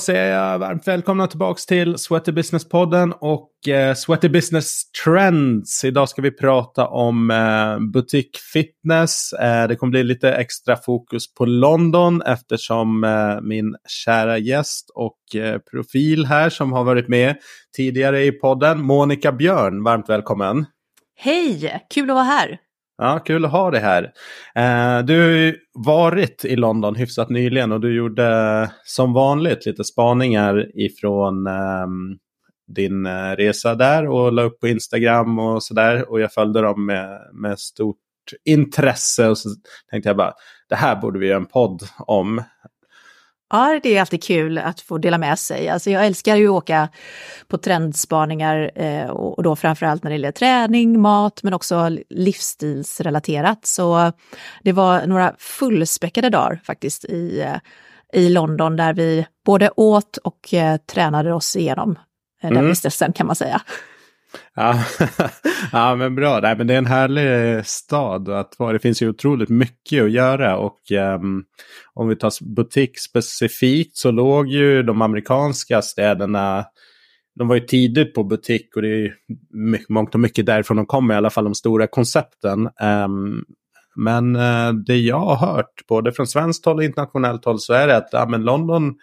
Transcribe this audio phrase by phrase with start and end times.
[0.00, 5.84] säger jag varmt välkomna tillbaka till Sweaty Business-podden och eh, Sweaty Business Trends.
[5.84, 9.32] Idag ska vi prata om eh, butik fitness.
[9.32, 15.40] Eh, det kommer bli lite extra fokus på London eftersom eh, min kära gäst och
[15.40, 17.36] eh, profil här som har varit med
[17.76, 20.66] tidigare i podden, Monica Björn, varmt välkommen.
[21.16, 22.58] Hej, kul att vara här.
[23.02, 24.02] Ja, kul att ha dig här.
[24.54, 29.84] Eh, du har ju varit i London hyfsat nyligen och du gjorde som vanligt lite
[29.84, 32.16] spaningar ifrån ehm, eh,
[32.74, 36.10] din resa där och la upp på Instagram och sådär.
[36.10, 37.96] Och jag följde dem med, med stort
[38.44, 39.48] intresse och så
[39.90, 40.32] tänkte jag bara,
[40.68, 42.42] det här borde vi göra en podd om.
[43.50, 45.68] Ja, det är alltid kul att få dela med sig.
[45.68, 46.88] Alltså jag älskar ju att åka
[47.48, 53.66] på trendspaningar eh, och då framförallt när det gäller träning, mat men också livsstilsrelaterat.
[53.66, 54.12] Så
[54.62, 57.56] det var några fullspäckade dagar faktiskt i, eh,
[58.20, 61.98] i London där vi både åt och eh, tränade oss igenom
[62.42, 62.66] den mm.
[62.66, 63.62] vistelsen kan man säga.
[64.54, 64.84] Ja,
[65.72, 66.40] ja men bra.
[66.40, 68.72] Nej, men det är en härlig eh, stad att vara.
[68.72, 70.56] Det finns ju otroligt mycket att göra.
[70.56, 70.80] Och
[71.20, 71.44] um,
[71.94, 76.64] om vi tar butik specifikt så låg ju de amerikanska städerna
[77.34, 79.14] de var ju tidigt på butik och det är
[79.50, 82.68] mycket, mångt och mycket därifrån de kommer, i alla fall de stora koncepten.
[83.04, 83.44] Um,
[83.96, 87.86] men uh, det jag har hört, både från svenskt håll och internationellt håll, så är
[87.86, 88.94] det att ja, men London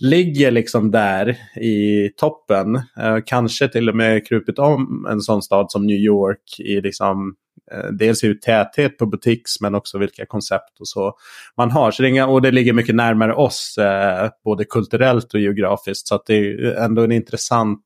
[0.00, 2.74] ligger liksom där i toppen.
[2.76, 7.34] Eh, kanske till och med krupit om en sån stad som New York i liksom
[7.72, 11.14] eh, dels hur täthet på butiks men också vilka koncept och så
[11.56, 11.90] man har.
[11.90, 16.08] Så det inga, och det ligger mycket närmare oss eh, både kulturellt och geografiskt.
[16.08, 17.84] Så att det är ändå en intressant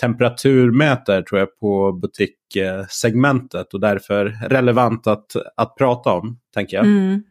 [0.00, 6.86] temperaturmätare tror jag på butiksegmentet och därför relevant att, att prata om, tänker jag.
[6.86, 7.22] Mm.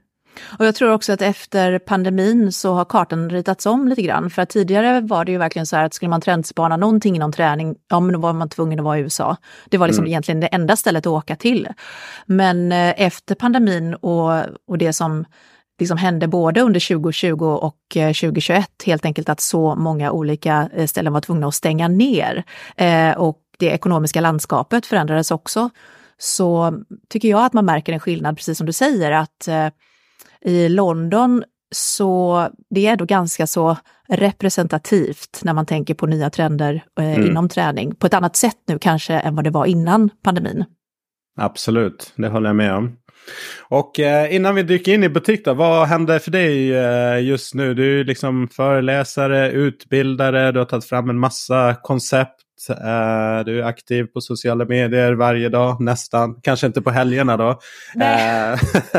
[0.59, 4.29] Och jag tror också att efter pandemin så har kartan ritats om lite grann.
[4.29, 7.31] För att tidigare var det ju verkligen så här att skulle man trendspana någonting inom
[7.31, 9.37] träning, ja men då var man tvungen att vara i USA.
[9.69, 10.09] Det var liksom mm.
[10.09, 11.67] egentligen det enda stället att åka till.
[12.25, 15.25] Men eh, efter pandemin och, och det som
[15.79, 20.87] liksom hände både under 2020 och 2021, eh, helt enkelt att så många olika eh,
[20.87, 22.43] ställen var tvungna att stänga ner.
[23.17, 25.69] och det ekonomiska landskapet förändrades också.
[26.17, 26.73] Så
[27.09, 29.47] tycker jag att man märker en skillnad, precis som du säger, att
[30.45, 31.43] i London
[31.75, 33.77] så det är då ganska så
[34.09, 37.27] representativt när man tänker på nya trender eh, mm.
[37.29, 37.95] inom träning.
[37.95, 40.65] På ett annat sätt nu kanske än vad det var innan pandemin.
[41.37, 42.97] Absolut, det håller jag med om.
[43.69, 47.53] Och eh, innan vi dyker in i butik då, vad händer för dig eh, just
[47.53, 47.73] nu?
[47.73, 52.41] Du är liksom föreläsare, utbildare, du har tagit fram en massa koncept.
[52.69, 56.41] Uh, du är aktiv på sociala medier varje dag, nästan.
[56.41, 57.59] Kanske inte på helgerna då.
[57.95, 58.59] Nej, uh,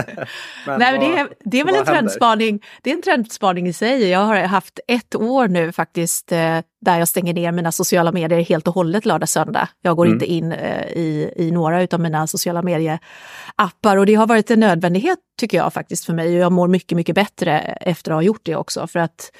[0.66, 2.62] men Nej, vad, det, är, det är väl en trendspaning.
[2.82, 4.08] Det är en trendspaning i sig.
[4.08, 6.38] Jag har haft ett år nu faktiskt uh,
[6.80, 9.68] där jag stänger ner mina sociala medier helt och hållet lördag söndag.
[9.82, 10.14] Jag går mm.
[10.14, 15.18] inte in i, i några av mina sociala medieappar och det har varit en nödvändighet
[15.38, 16.34] tycker jag faktiskt för mig.
[16.34, 18.86] Jag mår mycket, mycket bättre efter att ha gjort det också.
[18.86, 19.32] För att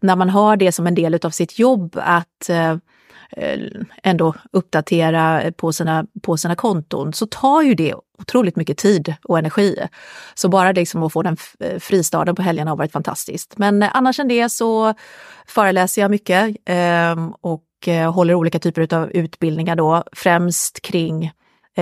[0.00, 2.76] när man har det som en del av sitt jobb att Eh,
[3.36, 3.58] Eh,
[4.02, 9.38] ändå uppdatera på sina, på sina konton så tar ju det otroligt mycket tid och
[9.38, 9.76] energi.
[10.34, 13.58] Så bara liksom att få den eh, fristaden på helgerna har varit fantastiskt.
[13.58, 14.94] Men eh, annars än det så
[15.46, 17.62] föreläser jag mycket ehm, eh, och
[18.14, 21.32] håller olika typer av utbildningar då, främst kring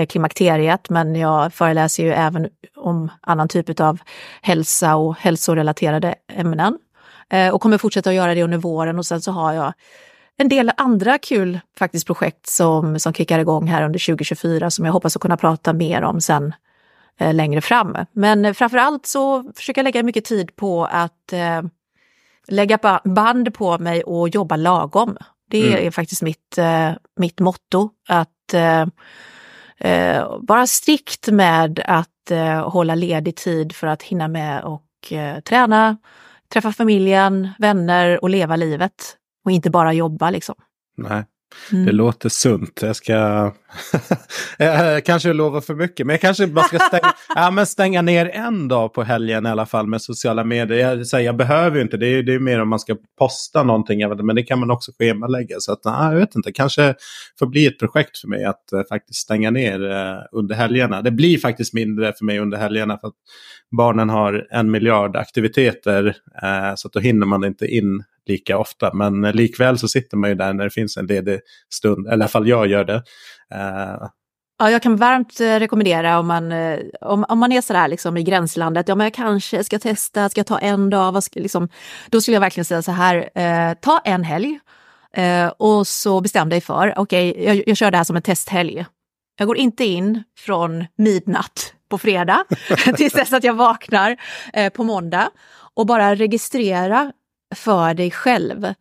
[0.08, 3.98] klimakteriet, men jag föreläser ju även om annan typ av
[4.42, 6.78] hälsa och hälsorelaterade ämnen.
[7.52, 9.72] Och kommer fortsätta att göra det under våren och sen så har jag
[10.40, 14.92] en del andra kul faktiskt projekt som, som kickar igång här under 2024 som jag
[14.92, 16.54] hoppas att kunna prata mer om sen
[17.18, 17.96] eh, längre fram.
[18.12, 21.62] Men framför allt så försöker jag lägga mycket tid på att eh,
[22.48, 25.16] lägga band på mig och jobba lagom.
[25.50, 25.86] Det mm.
[25.86, 27.90] är faktiskt mitt, eh, mitt motto.
[28.08, 28.86] Att eh,
[29.78, 35.40] eh vara strikt med att eh, hålla ledig tid för att hinna med och eh,
[35.40, 35.96] träna,
[36.52, 40.54] träffa familjen, vänner och leva livet och inte bara jobba liksom.
[40.96, 41.24] Nej.
[41.72, 41.86] Mm.
[41.86, 42.82] Det låter sunt.
[42.82, 43.52] Jag ska
[44.58, 46.06] jag kanske lovar för mycket.
[46.06, 49.48] Men jag kanske bara ska stänga, ja, men stänga ner en dag på helgen i
[49.48, 50.78] alla fall med sociala medier.
[50.78, 51.96] Jag, så jag behöver ju inte.
[51.96, 54.08] Det är, det är mer om man ska posta någonting.
[54.08, 55.56] Men det kan man också schemalägga.
[55.58, 56.52] Så att, nej, jag vet inte.
[56.52, 56.94] Kanske
[57.38, 61.02] får bli ett projekt för mig att uh, faktiskt stänga ner uh, under helgerna.
[61.02, 62.98] Det blir faktiskt mindre för mig under helgerna.
[62.98, 63.14] För att
[63.76, 66.04] barnen har en miljard aktiviteter.
[66.42, 68.94] Uh, så att då hinner man inte in lika ofta.
[68.94, 71.40] Men eh, likväl så sitter man ju där när det finns en ledig
[71.74, 72.06] stund.
[72.06, 73.02] Eller i alla fall jag gör det.
[73.54, 74.08] Eh,
[74.58, 76.52] ja, jag kan varmt eh, rekommendera om man,
[77.00, 80.38] om, om man är sådär liksom i gränslandet, ja men jag kanske ska testa, ska
[80.38, 81.68] jag ta en dag, vad ska, liksom,
[82.08, 84.60] då skulle jag verkligen säga så här, eh, ta en helg
[85.16, 88.22] eh, och så bestäm dig för, okej, okay, jag, jag kör det här som en
[88.22, 88.86] testhelg.
[89.38, 92.44] Jag går inte in från midnatt på fredag
[92.96, 94.16] tills dess att jag vaknar
[94.52, 95.30] eh, på måndag
[95.74, 97.12] och bara registrera
[97.54, 98.74] för dig själv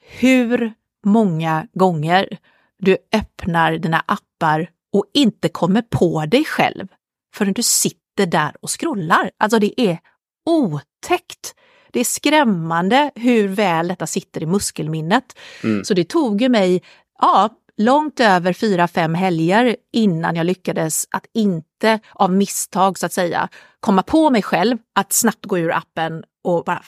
[0.00, 0.72] hur
[1.06, 2.38] många gånger
[2.78, 6.88] du öppnar dina appar och inte kommer på dig själv
[7.34, 9.30] förrän du sitter där och scrollar.
[9.38, 9.98] Alltså det är
[10.46, 11.54] otäckt.
[11.90, 15.38] Det är skrämmande hur väl detta sitter i muskelminnet.
[15.64, 15.84] Mm.
[15.84, 16.82] Så det tog ju mig,
[17.20, 23.12] ja, långt över fyra, fem helger innan jag lyckades att inte av misstag så att
[23.12, 23.48] säga
[23.80, 26.82] komma på mig själv att snabbt gå ur appen och bara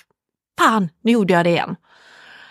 [0.58, 1.76] fan, nu gjorde jag det igen.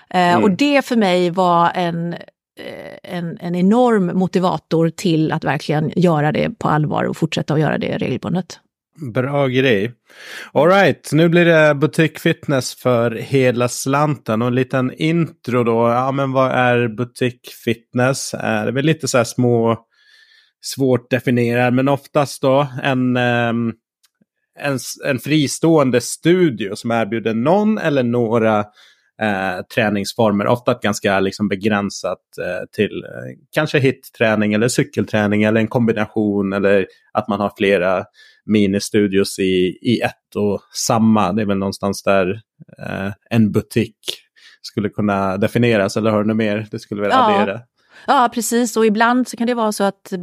[0.09, 0.43] Eh, mm.
[0.43, 6.31] Och det för mig var en, eh, en, en enorm motivator till att verkligen göra
[6.31, 8.59] det på allvar och fortsätta att göra det regelbundet.
[9.13, 9.93] Bra grej.
[10.53, 15.89] Alright, nu blir det butik fitness för hela slanten och en liten intro då.
[15.89, 18.33] Ja, men vad är butik fitness?
[18.33, 19.77] Eh, det är väl lite så här små,
[20.61, 23.73] svårt definierad, men oftast då en, ehm,
[24.59, 28.59] en, en fristående studio som erbjuder någon eller några
[29.21, 30.47] eh, träningsformer.
[30.47, 36.87] Ofta ganska liksom, begränsat eh, till eh, kanske hitträning eller cykelträning eller en kombination eller
[37.13, 38.05] att man har flera
[38.45, 41.33] ministudios i, i ett och samma.
[41.33, 42.41] Det är väl någonstans där
[42.79, 43.97] eh, en butik
[44.61, 45.97] skulle kunna definieras.
[45.97, 47.41] Eller har du något mer du skulle vilja ja.
[47.41, 47.59] addera?
[48.07, 48.77] Ja, precis.
[48.77, 50.13] Och ibland så kan det vara så att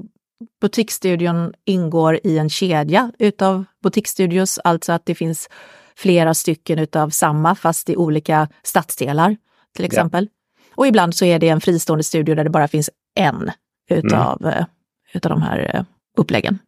[0.60, 5.48] butikstudion ingår i en kedja utav butikstudios, alltså att det finns
[5.96, 9.36] flera stycken utav samma fast i olika stadsdelar
[9.76, 10.28] till exempel.
[10.30, 10.74] Ja.
[10.74, 13.50] Och ibland så är det en fristående studio där det bara finns en
[13.90, 14.64] utav, mm.
[15.12, 15.84] utav de här eh,
[16.16, 16.58] uppläggen.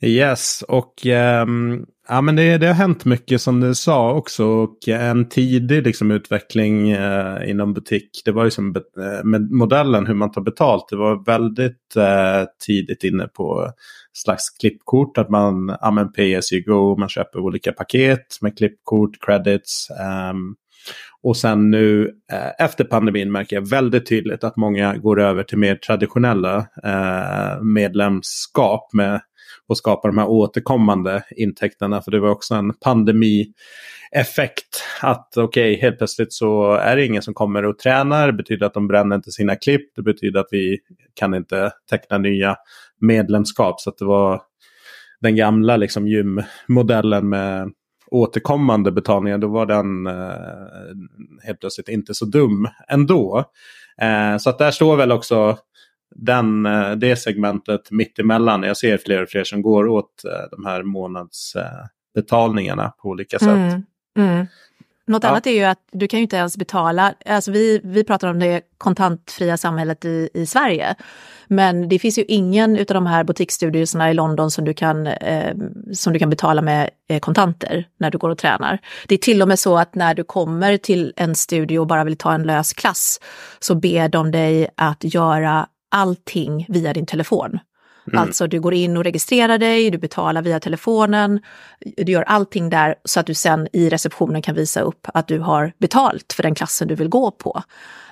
[0.00, 4.44] Yes, och um, ja, men det, det har hänt mycket som du sa också.
[4.44, 10.06] Och en tidig liksom, utveckling eh, inom butik, det var ju som eh, med modellen
[10.06, 10.88] hur man tar betalt.
[10.90, 13.70] Det var väldigt eh, tidigt inne på
[14.12, 15.18] slags klippkort.
[15.18, 19.90] Att man ja, men pay as you go, man köper olika paket med klippkort, credits.
[19.90, 20.34] Eh,
[21.22, 25.58] och sen nu eh, efter pandemin märker jag väldigt tydligt att många går över till
[25.58, 29.20] mer traditionella eh, medlemskap med
[29.68, 32.02] och skapa de här återkommande intäkterna.
[32.02, 34.82] För det var också en pandemieffekt.
[35.00, 38.26] Att okej, okay, helt plötsligt så är det ingen som kommer och tränar.
[38.26, 39.94] Det betyder att de bränner inte sina klipp.
[39.96, 40.78] Det betyder att vi
[41.14, 42.56] kan inte teckna nya
[43.00, 43.80] medlemskap.
[43.80, 44.42] Så att det var
[45.20, 47.72] den gamla liksom, gymmodellen med
[48.10, 53.44] återkommande betalningar, då var den eh, helt plötsligt inte så dum ändå.
[54.00, 55.58] Eh, så att där står väl också
[56.14, 58.62] den, eh, det segmentet mittemellan.
[58.62, 63.48] Jag ser fler och fler som går åt eh, de här månadsbetalningarna på olika sätt.
[63.48, 63.82] Mm,
[64.18, 64.46] mm.
[65.06, 65.28] Något ja.
[65.28, 68.38] annat är ju att du kan ju inte ens betala, alltså vi, vi pratar om
[68.38, 70.94] det kontantfria samhället i, i Sverige.
[71.48, 75.54] Men det finns ju ingen av de här butiksstudioserna i London som du kan, eh,
[75.92, 78.78] som du kan betala med eh, kontanter när du går och tränar.
[79.08, 82.04] Det är till och med så att när du kommer till en studio och bara
[82.04, 83.20] vill ta en lös klass
[83.60, 87.58] så ber de dig att göra allting via din telefon.
[88.08, 88.22] Mm.
[88.22, 91.40] Alltså du går in och registrerar dig, du betalar via telefonen,
[91.96, 95.38] du gör allting där så att du sen i receptionen kan visa upp att du
[95.38, 97.62] har betalt för den klassen du vill gå på.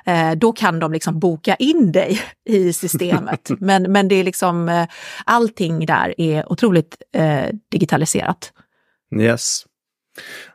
[0.04, 3.50] Eh, då kan de liksom boka in dig i systemet.
[3.59, 4.87] men, men det är liksom, eh,
[5.25, 8.52] allting där är otroligt eh, digitaliserat.
[9.21, 9.64] Yes.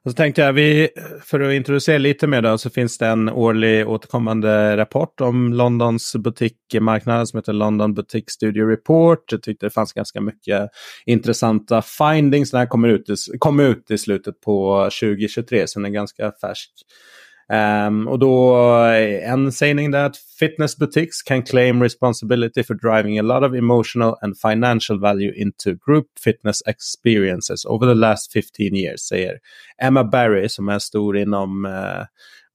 [0.03, 0.89] Och så tänkte jag, vi,
[1.21, 6.15] för att introducera lite mer då, så finns det en årlig återkommande rapport om Londons
[6.15, 9.31] butikmarknad som heter London Boutique Studio Report.
[9.31, 10.69] Jag tyckte det fanns ganska mycket
[11.05, 12.51] intressanta findings.
[12.51, 13.05] Den här kom ut,
[13.39, 16.71] kom ut i slutet på 2023, så den är ganska färsk.
[17.53, 23.19] Um, och då eh, en sägning där att fitness boutiques can claim responsibility for driving
[23.19, 28.75] a lot of emotional and financial value into group fitness experiences over the last 15
[28.75, 29.37] years, säger
[29.81, 32.05] Emma Barry som är stor inom uh,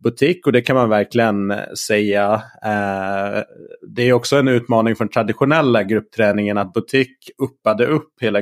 [0.03, 2.43] butik och det kan man verkligen eh, säga.
[2.65, 3.43] Eh,
[3.89, 8.41] det är också en utmaning från traditionella gruppträningen att butik uppade upp hela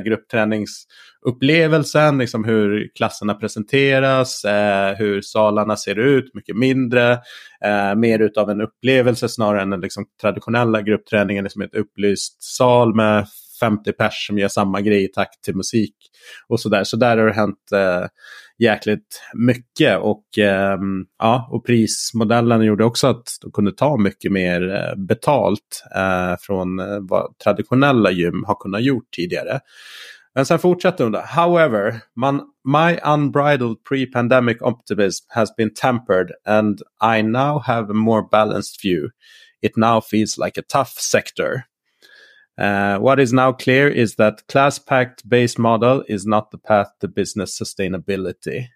[1.25, 7.11] upplevelsen, liksom hur klasserna presenteras, eh, hur salarna ser ut, mycket mindre,
[7.65, 12.95] eh, mer utav en upplevelse snarare än den liksom, traditionella gruppträningen, liksom ett upplyst sal
[12.95, 13.27] med
[13.61, 15.95] 50 pers som gör samma grej i takt till musik
[16.47, 16.83] och sådär.
[16.83, 18.05] Så där har det hänt eh,
[18.59, 19.99] jäkligt mycket.
[19.99, 20.77] Och, eh,
[21.19, 26.79] ja, och prismodellen gjorde också att de kunde ta mycket mer eh, betalt eh, från
[26.79, 29.59] eh, vad traditionella gym har kunnat gjort tidigare.
[30.35, 31.19] Men sen fortsätter hon då.
[31.19, 38.27] However, man, my unbridled pre-pandemic optimism has been tempered and I now have a more
[38.31, 39.09] balanced view.
[39.61, 41.65] It now feels like a tough sector.
[42.57, 46.91] Uh, what is now clear is that class packed based model is not the path
[46.99, 48.67] to business sustainability.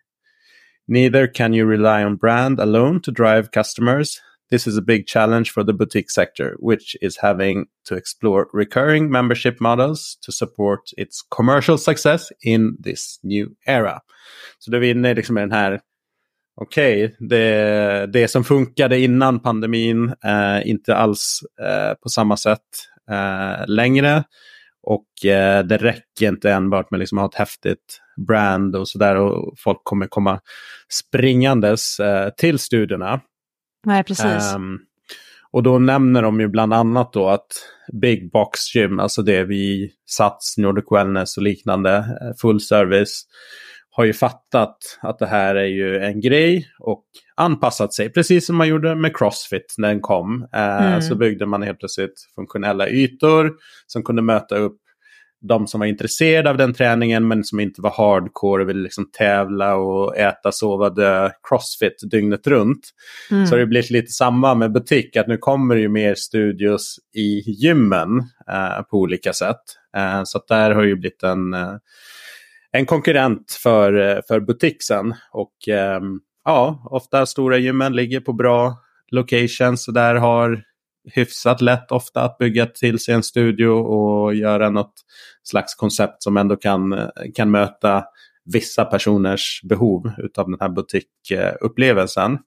[0.88, 4.22] Neither can you rely on brand alone to drive customers.
[4.56, 9.12] This is a big challenge for the boutique sector, which is having to explore recurring
[9.12, 14.00] membership models to support its commercial success in this new era.
[14.60, 15.80] Så då är vi inne liksom i den här,
[16.62, 22.62] okej, okay, det, det som funkade innan pandemin, eh, inte alls eh, på samma sätt
[23.12, 24.24] eh, längre.
[24.84, 29.16] Och eh, det räcker inte enbart med liksom att ha ett häftigt brand och sådär
[29.16, 30.40] och folk kommer komma
[30.90, 33.22] springandes eh, till studierna.
[33.86, 34.56] Nej, precis.
[34.56, 34.80] Um,
[35.52, 37.48] och då nämner de ju bland annat då att
[38.02, 43.26] Big Box Gym, alltså det vi Sats, Nordic Wellness och liknande, eh, full service,
[43.90, 47.04] har ju fattat att det här är ju en grej och
[47.36, 48.10] anpassat sig.
[48.10, 50.48] Precis som man gjorde med Crossfit när den kom.
[50.54, 51.02] Eh, mm.
[51.02, 53.54] Så byggde man helt plötsligt funktionella ytor
[53.88, 54.78] som kunde möta upp
[55.48, 59.10] de som var intresserade av den träningen men som inte var hardcore och ville liksom
[59.12, 62.90] tävla och äta, sova, dö, crossfit dygnet runt.
[63.32, 63.48] Mm.
[63.48, 67.52] Så det blivit lite samma med butik, att nu kommer det ju mer studios i
[67.52, 68.20] gymmen
[68.52, 69.62] eh, på olika sätt.
[69.98, 71.76] Eh, så där har ju blivit en, eh,
[72.72, 75.14] en konkurrent för, för butiksen.
[75.32, 78.78] Och ehm, ja, ofta stora gymmen ligger på bra
[79.12, 80.64] locations och där har
[81.06, 84.94] hyfsat lätt ofta att bygga till sig en studio och göra något
[85.44, 88.04] slags koncept som ändå kan, kan möta
[88.46, 92.38] vissa personers behov av den här butikupplevelsen.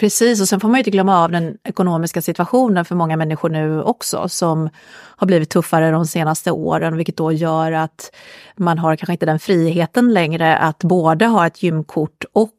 [0.00, 3.48] Precis, och sen får man ju inte glömma av den ekonomiska situationen för många människor
[3.48, 4.68] nu också som
[5.16, 8.12] har blivit tuffare de senaste åren, vilket då gör att
[8.56, 12.58] man har kanske inte den friheten längre att både ha ett gymkort och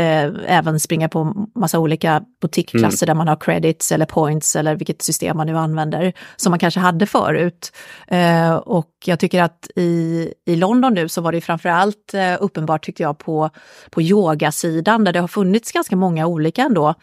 [0.00, 3.14] eh, även springa på massa olika boutiqueklasser mm.
[3.14, 6.80] där man har credits eller points eller vilket system man nu använder, som man kanske
[6.80, 7.72] hade förut.
[8.08, 12.84] Eh, och jag tycker att i, i London nu så var det framförallt eh, uppenbart
[12.84, 13.50] tyckte jag på,
[13.90, 16.94] på yogasidan där det har funnits ganska många olika ändå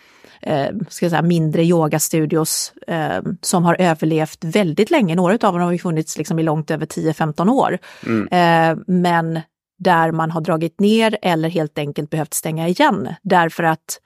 [0.41, 5.15] eh, ska säga, mindre yogastudios eh, som har överlevt väldigt länge.
[5.15, 7.77] Några av dem har ju funnits liksom i långt över 10-15 år.
[8.05, 8.27] Mm.
[8.27, 9.41] Eh, men
[9.77, 13.13] där man har dragit ner eller helt enkelt behövt stänga igen.
[13.21, 13.99] Därför att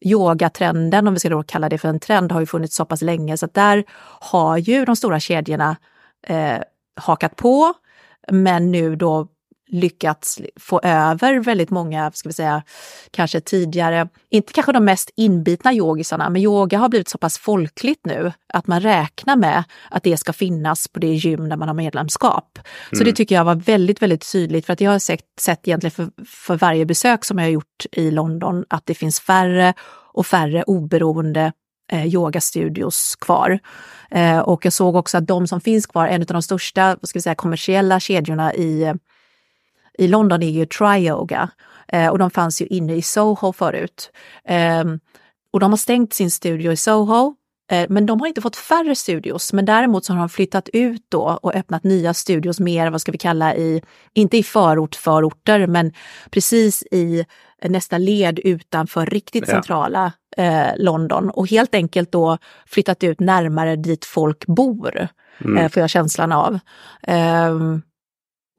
[0.00, 3.02] yogatrenden, om vi ska då kalla det för en trend, har ju funnits så pass
[3.02, 3.36] länge.
[3.36, 3.84] Så att där
[4.20, 5.76] har ju de stora kedjorna
[6.26, 6.58] eh,
[7.00, 7.74] hakat på.
[8.32, 9.28] Men nu då
[9.68, 12.62] lyckats få över väldigt många, ska vi säga,
[13.10, 18.06] kanske tidigare, inte kanske de mest inbitna yogisarna, men yoga har blivit så pass folkligt
[18.06, 21.74] nu att man räknar med att det ska finnas på det gym där man har
[21.74, 22.58] medlemskap.
[22.58, 22.98] Mm.
[22.98, 25.90] Så det tycker jag var väldigt, väldigt tydligt för att jag har sett, sett egentligen
[25.92, 29.74] för, för varje besök som jag har gjort i London att det finns färre
[30.12, 31.52] och färre oberoende
[31.92, 33.58] eh, yogastudios kvar.
[34.10, 37.18] Eh, och jag såg också att de som finns kvar, en av de största ska
[37.18, 38.94] vi säga, kommersiella kedjorna i
[39.98, 41.50] i London är ju Tryoga
[41.88, 44.10] eh, och de fanns ju inne i Soho förut.
[44.44, 44.84] Eh,
[45.52, 47.34] och de har stängt sin studio i Soho,
[47.70, 51.06] eh, men de har inte fått färre studios, men däremot så har de flyttat ut
[51.08, 53.82] då och öppnat nya studios mer, vad ska vi kalla i,
[54.14, 55.92] inte i förort, förorter, men
[56.30, 57.24] precis i
[57.64, 59.54] nästa led utanför riktigt ja.
[59.54, 65.08] centrala eh, London och helt enkelt då flyttat ut närmare dit folk bor,
[65.44, 65.56] mm.
[65.56, 66.58] eh, får jag känslan av.
[67.08, 67.82] Um,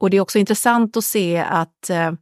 [0.00, 2.12] och det är också intressant att se att eh,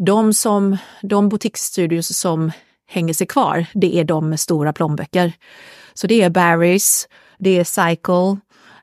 [0.00, 2.52] de, som, de butiksstudios som
[2.88, 5.32] hänger sig kvar, det är de med stora plånböcker.
[5.94, 8.40] Så det är Barry's, det är Cycle,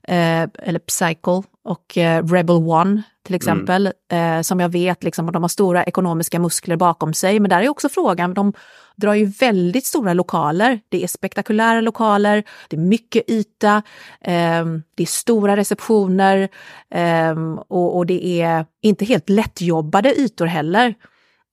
[0.07, 4.37] eh, eller Psycle och eh, Rebel One till exempel, mm.
[4.37, 7.39] eh, som jag vet liksom, de har stora ekonomiska muskler bakom sig.
[7.39, 8.53] Men där är också frågan, de
[8.95, 10.79] drar ju väldigt stora lokaler.
[10.89, 13.75] Det är spektakulära lokaler, det är mycket yta,
[14.21, 14.65] eh,
[14.95, 16.49] det är stora receptioner
[16.95, 20.95] eh, och, och, det är inte helt lättjobbade ytor heller.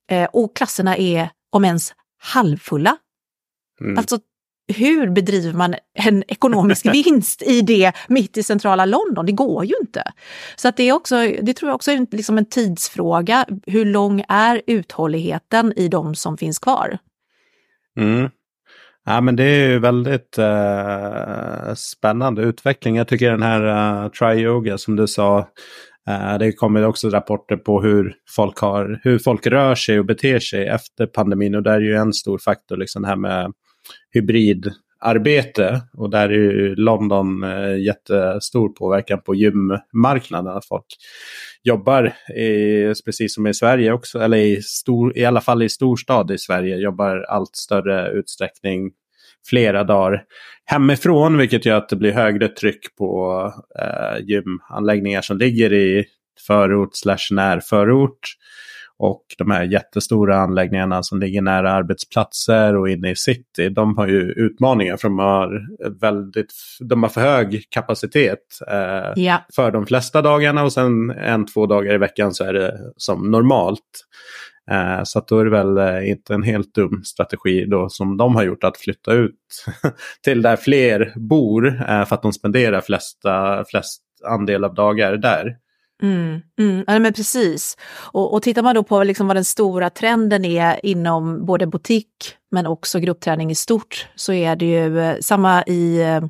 [0.09, 2.97] Eh, och klasserna är, om ens halvfulla.
[3.81, 3.97] Mm.
[3.97, 4.19] Alltså
[4.71, 9.25] hur bedriver man en ekonomisk vinst i det mitt i centrala London?
[9.25, 10.03] Det går ju inte.
[10.55, 13.45] Så att det, är också, det tror jag också är liksom en tidsfråga.
[13.65, 16.97] Hur lång är uthålligheten i de som finns kvar?
[17.99, 18.29] Mm.
[19.05, 22.95] Ja, men det är ju väldigt uh, spännande utveckling.
[22.95, 25.47] Jag tycker den här uh, Tri-Yoga som du sa
[26.09, 30.39] Uh, det kommer också rapporter på hur folk, har, hur folk rör sig och beter
[30.39, 31.55] sig efter pandemin.
[31.55, 33.51] Och där är ju en stor faktor liksom det här med
[34.13, 35.81] hybridarbete.
[35.93, 40.57] Och där är ju London eh, jättestor påverkan på gymmarknaden.
[40.57, 40.85] Att folk
[41.63, 46.31] jobbar, i, precis som i Sverige också, eller i, stor, i alla fall i storstad
[46.31, 48.91] i Sverige, jobbar allt större utsträckning
[49.49, 50.23] flera dagar
[50.65, 53.43] hemifrån, vilket gör att det blir högre tryck på
[53.79, 56.05] eh, gymanläggningar som ligger i
[56.47, 58.19] förort slash närförort.
[59.03, 64.07] Och de här jättestora anläggningarna som ligger nära arbetsplatser och inne i city, de har
[64.07, 65.61] ju utmaningar för de har,
[65.99, 69.45] väldigt, de har för hög kapacitet eh, ja.
[69.55, 73.31] för de flesta dagarna och sen en, två dagar i veckan så är det som
[73.31, 73.79] normalt.
[74.71, 78.17] Eh, så att då är det väl eh, inte en helt dum strategi då som
[78.17, 79.65] de har gjort att flytta ut
[80.23, 85.57] till där fler bor eh, för att de spenderar flesta, flest andel av dagar där.
[86.01, 87.77] Mm, mm, ja, men precis.
[87.93, 92.07] Och, och tittar man då på liksom vad den stora trenden är inom både butik
[92.51, 96.21] men också gruppträning i stort så är det ju eh, samma i, eh,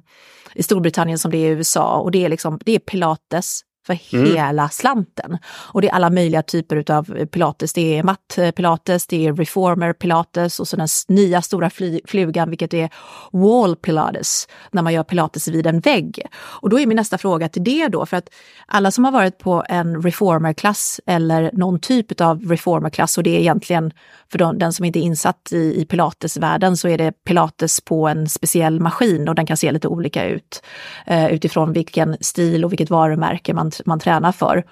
[0.54, 4.15] i Storbritannien som det är i USA och det är, liksom, det är pilates, för
[4.15, 4.33] mm.
[4.33, 5.38] hela slanten.
[5.45, 7.73] Och det är alla möjliga typer av pilates.
[7.73, 11.69] Det är matt-pilates, det är reformer-pilates och så den nya stora
[12.05, 12.89] flugan vilket är
[13.31, 16.25] wall pilates, när man gör pilates vid en vägg.
[16.33, 18.29] Och då är min nästa fråga till det då, för att
[18.65, 23.39] alla som har varit på en reformer-klass eller någon typ av reformer-klass och det är
[23.39, 23.91] egentligen
[24.31, 28.07] för de, den som inte är insatt i, i pilatesvärlden så är det pilates på
[28.07, 30.63] en speciell maskin och den kan se lite olika ut
[31.05, 34.63] eh, utifrån vilken stil och vilket varumärke man man, tränar för.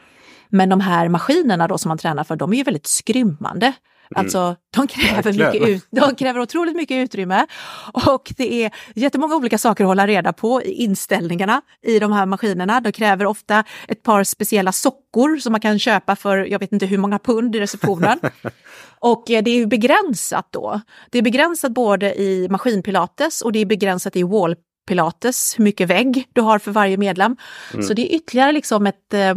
[0.50, 3.74] Men de här maskinerna då som man tränar för, de är ju väldigt skrymmande.
[4.16, 4.26] Mm.
[4.26, 7.46] Alltså de kräver, mycket ut, de kräver otroligt mycket utrymme
[7.94, 12.26] och det är jättemånga olika saker att hålla reda på i inställningarna i de här
[12.26, 12.82] maskinerna.
[12.82, 16.86] De kräver ofta ett par speciella sockor som man kan köpa för jag vet inte
[16.86, 18.20] hur många pund i receptionen.
[19.00, 20.82] och eh, det är ju begränsat då.
[21.10, 24.56] Det är begränsat både i maskinpilates och det är begränsat i wall
[24.90, 27.36] pilates, hur mycket vägg du har för varje medlem.
[27.74, 27.86] Mm.
[27.86, 29.36] Så det är ytterligare liksom ett, eh,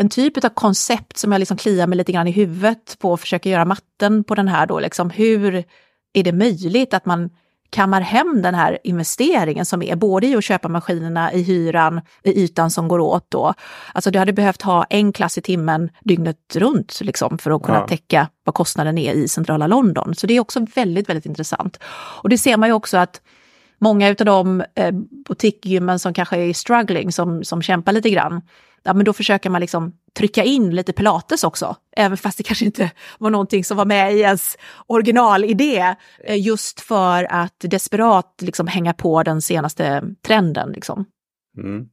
[0.00, 3.20] en typ av koncept som jag liksom kliar mig lite grann i huvudet på och
[3.20, 4.80] försöker göra matten på den här då.
[4.80, 5.64] Liksom, hur
[6.12, 7.30] är det möjligt att man
[7.70, 12.44] kammar hem den här investeringen som är både i att köpa maskinerna, i hyran, i
[12.44, 13.54] ytan som går åt då.
[13.92, 17.78] Alltså du hade behövt ha en klass i timmen dygnet runt liksom, för att kunna
[17.78, 17.88] ja.
[17.88, 20.14] täcka vad kostnaden är i centrala London.
[20.14, 21.78] Så det är också väldigt, väldigt intressant.
[22.22, 23.20] Och det ser man ju också att
[23.80, 24.92] många av de eh,
[25.28, 28.42] butikgymmen som kanske är struggling, som, som kämpar lite grann,
[28.82, 32.64] ja, men då försöker man liksom trycka in lite pilates också, även fast det kanske
[32.64, 38.66] inte var någonting som var med i ens originalidé, eh, just för att desperat liksom
[38.66, 40.72] hänga på den senaste trenden.
[40.72, 41.04] Liksom.
[41.58, 41.86] Mm.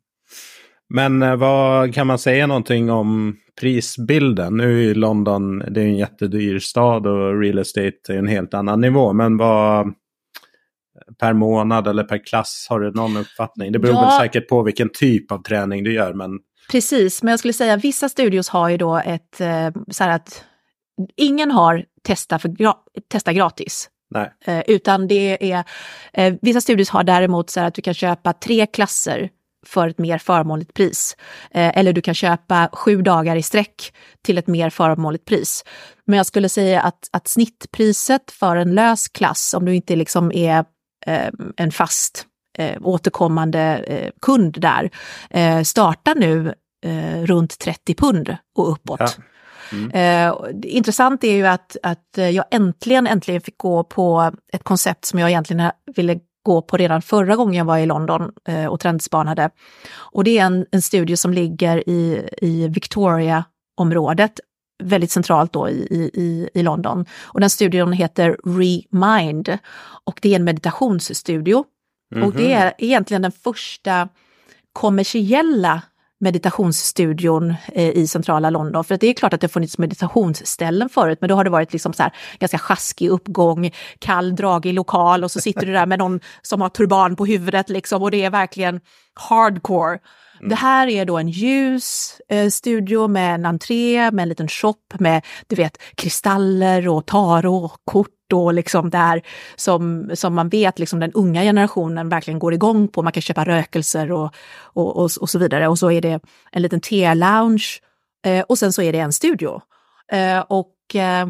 [0.89, 4.57] Men eh, vad kan man säga någonting om prisbilden?
[4.57, 8.81] Nu är London, det är en jättedyr stad och real estate är en helt annan
[8.81, 9.93] nivå, men vad,
[11.19, 12.67] per månad eller per klass?
[12.69, 13.71] Har du någon uppfattning?
[13.71, 14.01] Det beror ja.
[14.01, 16.13] väl säkert på vilken typ av träning du gör.
[16.13, 16.31] Men...
[16.71, 20.43] Precis, men jag skulle säga vissa studios har ju då ett, eh, så här att
[21.15, 22.55] ingen har testa, för,
[23.11, 23.89] testa gratis.
[24.09, 24.33] Nej.
[24.45, 25.63] Eh, utan det är,
[26.13, 29.29] eh, vissa studios har däremot så här att du kan köpa tre klasser
[29.65, 31.17] för ett mer förmånligt pris.
[31.51, 35.63] eller du kan köpa sju dagar i sträck till ett mer förmånligt pris.
[36.05, 40.31] Men jag skulle säga att, att snittpriset för en lös klass, om du inte liksom
[40.31, 40.65] är
[41.57, 42.25] en fast
[42.57, 44.89] eh, återkommande eh, kund där,
[45.63, 46.53] startar nu
[47.25, 48.99] runt 30 pund och uppåt.
[48.99, 49.07] Ja.
[49.71, 49.91] Mm.
[49.91, 55.19] Eh, intressant är ju att, att jag äntligen, äntligen fick gå på ett koncept som
[55.19, 59.49] jag egentligen ville gå på redan förra gången jag var i London eh, och trendspanade.
[59.95, 64.39] Och det är en, en studie som ligger i, i Victoria-området,
[64.83, 67.05] väldigt centralt då i, i, i London.
[67.21, 69.57] Och den studien heter Remind
[70.05, 71.63] och det är en meditationsstudio.
[72.15, 72.27] Mm -hmm.
[72.27, 72.61] Och det mhm.
[72.61, 74.09] är egentligen den första
[74.73, 75.81] kommersiella
[76.19, 78.83] meditationsstudion eh, i centrala London.
[78.83, 81.93] För det är klart att det funnits meditationsställen förut, men då har det varit liksom
[81.93, 86.19] så här, ganska sjaskig uppgång, kall, dragig lokal och så sitter du där med någon
[86.41, 88.79] som har turban på huvudet liksom och det är verkligen
[89.13, 89.99] hardcore.
[90.39, 90.49] Mm.
[90.49, 94.83] Det här är då en ljus eh, studio med en entré, med en liten shop
[94.99, 99.21] med du vet kristaller och tarotkort och liksom där
[99.55, 103.03] som, som man vet liksom den unga generationen verkligen går igång på.
[103.03, 105.67] Man kan köpa rökelser och, och, och, och så vidare.
[105.67, 106.19] Och så är det
[106.51, 107.79] en liten te-lounge
[108.25, 109.61] eh, och sen så är det en studio.
[110.11, 111.27] Eh, och eh,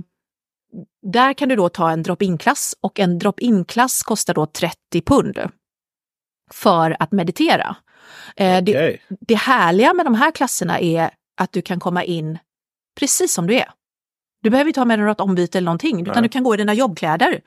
[1.01, 5.39] där kan du då ta en drop-in-klass och en drop-in-klass kostar då 30 pund
[6.51, 7.75] för att meditera.
[8.35, 8.47] Okay.
[8.47, 12.37] Eh, det, det härliga med de här klasserna är att du kan komma in
[12.99, 13.69] precis som du är.
[14.43, 16.23] Du behöver inte ha med dig något ombyte eller någonting, utan Nej.
[16.23, 17.41] du kan gå i dina jobbkläder.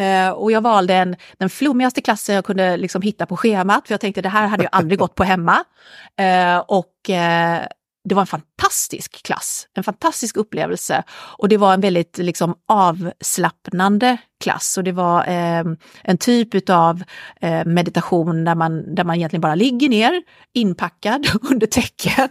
[0.00, 3.94] Uh, och jag valde en, den flummigaste klassen jag kunde liksom hitta på schemat, för
[3.94, 5.64] jag tänkte det här hade jag aldrig gått på hemma.
[6.20, 7.66] Uh, och uh,
[8.04, 11.02] det var en fantastisk klass, en fantastisk upplevelse.
[11.38, 14.76] Och det var en väldigt liksom, avslappnande klass.
[14.78, 15.64] Och det var eh,
[16.04, 17.02] en typ av
[17.40, 22.30] eh, meditation där man, där man egentligen bara ligger ner, inpackad under täcket.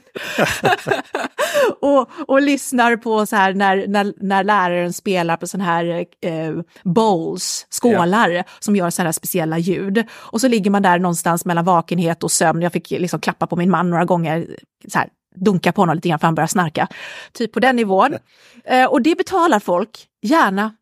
[1.81, 6.53] och, och lyssnar på så här när, när, när läraren spelar på sån här eh,
[6.84, 8.45] bowls, skålar, yeah.
[8.60, 10.05] som gör sådana här speciella ljud.
[10.12, 12.62] Och så ligger man där någonstans mellan vakenhet och sömn.
[12.62, 14.47] Jag fick liksom klappa på min man några gånger,
[14.88, 16.88] så här, dunka på honom lite grann för han börjar snarka.
[17.32, 18.17] Typ på den nivån.
[18.65, 20.76] Eh, och det betalar folk gärna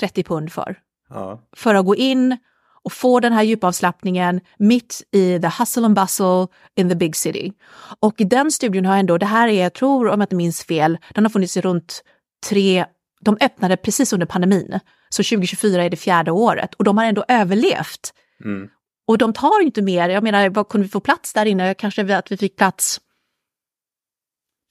[0.00, 0.78] 30 pund för.
[1.10, 1.40] Ja.
[1.56, 2.36] För att gå in
[2.82, 6.46] och få den här djupavslappningen mitt i the hustle and bustle
[6.76, 7.52] in the big city.
[8.00, 10.98] Och den studien har ändå, det här är, jag tror om jag inte minns fel,
[11.14, 12.02] den har funnits i runt
[12.48, 12.84] tre,
[13.20, 14.80] de öppnade precis under pandemin.
[15.08, 18.14] Så 2024 är det fjärde året och de har ändå överlevt.
[18.44, 18.68] Mm.
[19.06, 21.74] Och de tar inte mer, jag menar vad kunde vi få plats där inne?
[21.74, 23.00] Kanske att vi fick plats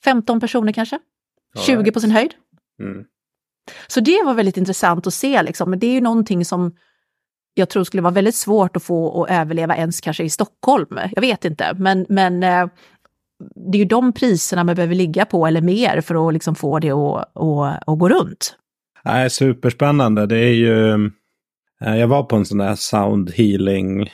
[0.04, 1.00] 15 personer kanske.
[1.54, 2.34] Ja, 20 på sin höjd.
[2.84, 3.06] Mm.
[3.88, 5.70] Så det var väldigt intressant att se, liksom.
[5.70, 6.76] men det är ju någonting som
[7.54, 11.00] jag tror skulle vara väldigt svårt att få att överleva ens kanske i Stockholm.
[11.12, 12.68] Jag vet inte, men, men eh,
[13.72, 16.80] det är ju de priserna man behöver ligga på eller mer för att liksom få
[16.80, 18.56] det att, att, att gå runt.
[19.04, 20.26] Nej, superspännande.
[20.26, 21.06] Det är ju...
[21.82, 24.10] Eh, jag var på en sån där sound healing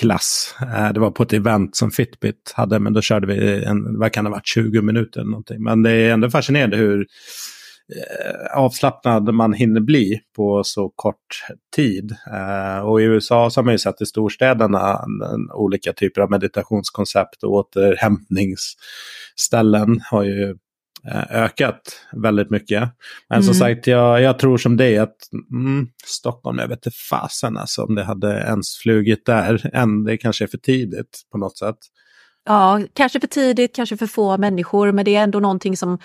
[0.00, 0.54] klass.
[0.62, 4.12] Eh, det var på ett event som Fitbit hade, men då körde vi en, vad
[4.12, 5.62] kan det ha varit, 20 minuter eller någonting.
[5.62, 7.06] Men det är ändå fascinerande hur eh,
[8.56, 11.44] avslappnad man hinner bli på så kort
[11.76, 12.14] tid.
[12.32, 15.00] Eh, och i USA så har man ju sett i storstäderna
[15.54, 20.56] olika typer av meditationskoncept och återhämtningsställen har ju
[21.30, 21.80] ökat
[22.12, 22.80] väldigt mycket.
[23.28, 23.42] Men mm.
[23.42, 25.16] som sagt, jag, jag tror som dig att
[25.52, 30.04] mm, Stockholm, jag vet inte fasen alltså om det hade ens flugit där än.
[30.04, 31.78] Det kanske är för tidigt på något sätt.
[32.44, 35.98] Ja, kanske för tidigt, kanske för få människor, men det är ändå någonting som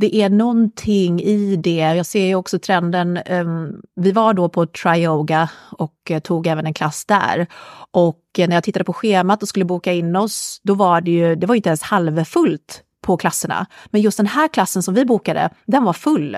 [0.00, 1.70] det är någonting i det.
[1.70, 3.18] Jag ser ju också trenden.
[3.30, 7.46] Um, vi var då på Tryoga och uh, tog även en klass där.
[7.90, 11.10] Och uh, när jag tittade på schemat och skulle boka in oss, då var det
[11.10, 13.66] ju, det var inte ens halvfullt på klasserna.
[13.90, 16.34] Men just den här klassen som vi bokade, den var full.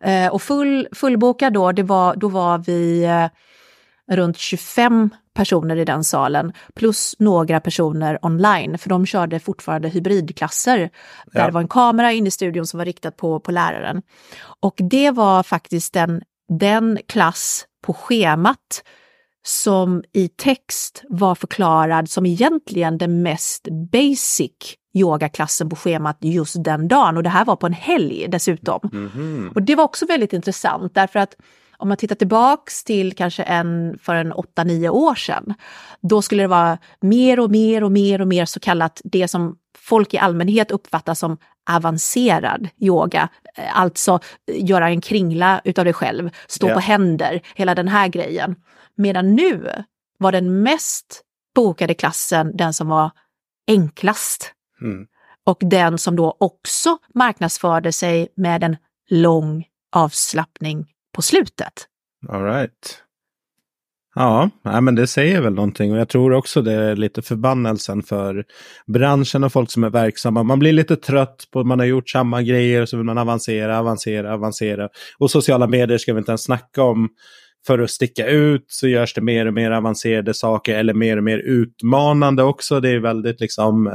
[0.00, 3.26] Eh, och full, fullbokad då, det var, då var vi eh,
[4.16, 10.78] runt 25 personer i den salen, plus några personer online, för de körde fortfarande hybridklasser.
[11.26, 11.46] Där ja.
[11.46, 14.02] det var en kamera inne i studion som var riktad på, på läraren.
[14.60, 16.22] Och det var faktiskt den,
[16.58, 18.82] den klass på schemat
[19.44, 26.88] som i text var förklarad som egentligen den mest basic yogaklassen på schemat just den
[26.88, 28.80] dagen och det här var på en helg dessutom.
[28.92, 29.54] Mm -hmm.
[29.54, 31.36] Och det var också väldigt intressant därför att
[31.76, 35.54] om man tittar tillbaks till kanske en, för en 8-9 år sedan,
[36.00, 39.56] då skulle det vara mer och mer och mer och mer så kallat det som
[39.78, 41.38] folk i allmänhet uppfattar som
[41.70, 43.28] avancerad yoga.
[43.72, 46.76] Alltså göra en kringla utav dig själv, stå yeah.
[46.76, 48.56] på händer, hela den här grejen.
[48.94, 49.68] Medan nu
[50.18, 51.22] var den mest
[51.54, 53.10] bokade klassen den som var
[53.66, 54.52] enklast.
[54.82, 55.06] Mm.
[55.44, 58.76] Och den som då också marknadsförde sig med en
[59.10, 61.72] lång avslappning på slutet.
[62.28, 62.98] All right.
[64.14, 68.44] Ja, men det säger väl någonting och jag tror också det är lite förbannelsen för
[68.86, 70.42] branschen och folk som är verksamma.
[70.42, 73.18] Man blir lite trött på att man har gjort samma grejer och så vill man
[73.18, 74.88] avancera, avancera, avancera.
[75.18, 77.08] Och sociala medier ska vi inte ens snacka om
[77.66, 81.24] för att sticka ut så görs det mer och mer avancerade saker eller mer och
[81.24, 82.80] mer utmanande också.
[82.80, 83.92] Det är väldigt liksom, eh,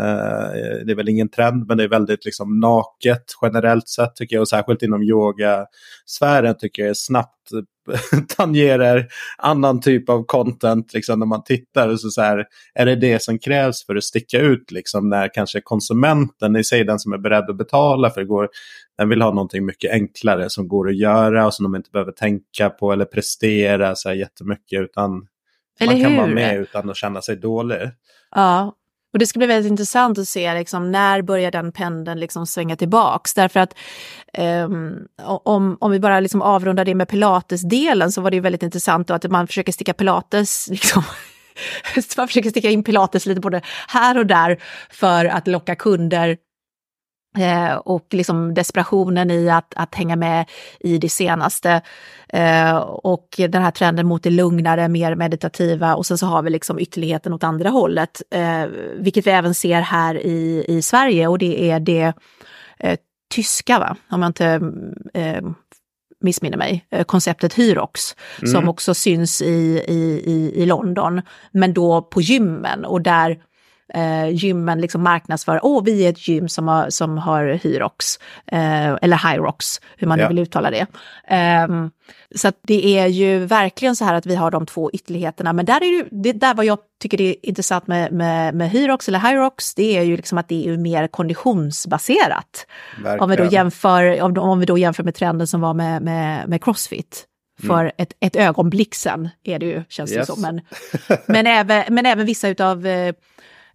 [0.86, 4.42] det är väl ingen trend men det är väldigt liksom naket generellt sett tycker jag
[4.42, 7.52] och särskilt inom yogasfären tycker jag är snabbt
[8.38, 11.90] tangerar annan typ av content liksom, när man tittar.
[11.90, 15.34] Och så, så här, är det det som krävs för att sticka ut liksom, när
[15.34, 18.50] kanske konsumenten i sig, den som är beredd att betala för det går,
[18.98, 22.12] den vill ha någonting mycket enklare som går att göra och som de inte behöver
[22.12, 25.28] tänka på eller prestera så här jättemycket utan
[25.80, 26.18] eller man kan hur?
[26.18, 27.90] vara med utan att känna sig dålig.
[28.36, 28.76] Ja,
[29.14, 32.76] och det ska bli väldigt intressant att se liksom, när börjar den pendeln liksom svänga
[32.76, 33.34] tillbaks.
[33.34, 33.76] Därför att
[34.38, 39.10] um, om, om vi bara liksom avrundar det med pilatesdelen så var det väldigt intressant
[39.10, 41.04] att man försöker sticka pilates liksom,
[42.18, 44.58] man försöker sticka in pilates lite både här och där
[44.90, 46.38] för att locka kunder
[47.40, 51.82] Eh, och liksom desperationen i att, att hänga med i det senaste.
[52.30, 56.50] Eh, och den här trenden mot det lugnare, mer meditativa och sen så har vi
[56.50, 58.22] liksom ytterligheten åt andra hållet.
[58.32, 58.66] Eh,
[59.00, 62.14] vilket vi även ser här i, i Sverige och det är det
[62.80, 62.98] eh,
[63.30, 63.96] tyska, va?
[64.10, 64.62] om jag inte
[65.14, 65.42] eh,
[66.22, 68.52] missminner mig, eh, konceptet Hyrox, mm.
[68.52, 71.22] som också syns i, i, i, i London,
[71.52, 73.38] men då på gymmen och där
[73.94, 78.20] eh, gymmen liksom marknadsför, åh vi är ett gym som har, som har Hyrox,
[78.52, 80.26] eh, eller Hyrox, hur man ja.
[80.26, 80.86] nu vill uttala det.
[81.70, 81.92] Um,
[82.36, 85.84] så det är ju verkligen så här att vi har de två ytterligheterna, men där
[85.84, 89.20] är ju, det där vad jag tycker det är intressant med, med, med Hyrox eller
[89.20, 92.68] Hyrox, det är ju liksom att det är mer konditionsbaserat.
[93.20, 96.50] Om vi, då jämför, om, om vi då jämför med trenden som var med, med,
[96.50, 97.26] med Crossfit
[97.62, 97.92] för mm.
[97.98, 100.28] ett, ett ögonblick sedan, är det ju, känns yes.
[100.28, 100.42] det som.
[100.42, 100.62] Men,
[101.26, 103.14] men, även, men även vissa utav eh,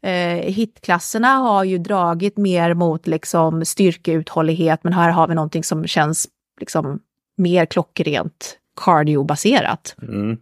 [0.03, 5.87] eh, hitklasserna har ju dragit mer mot liksom styrkeuthållighet, men här har vi någonting som
[5.87, 6.29] känns
[6.61, 7.01] liksom
[7.37, 9.95] mer klockrent cardiobaserat.
[10.03, 10.37] Mm.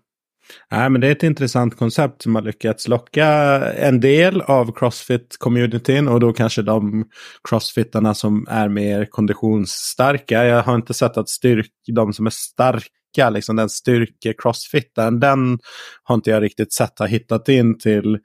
[0.70, 3.26] Nej, men det är ett intressant koncept som har lyckats locka
[3.72, 7.04] en del av crossfit-communityn och då kanske de
[7.48, 10.44] crossfittarna som är mer konditionsstarka.
[10.44, 15.58] Jag har inte sett att styrk, de som är starka styrka, liksom den styrke-crossfiten, den
[16.04, 18.18] har inte jag riktigt sett ha hittat in till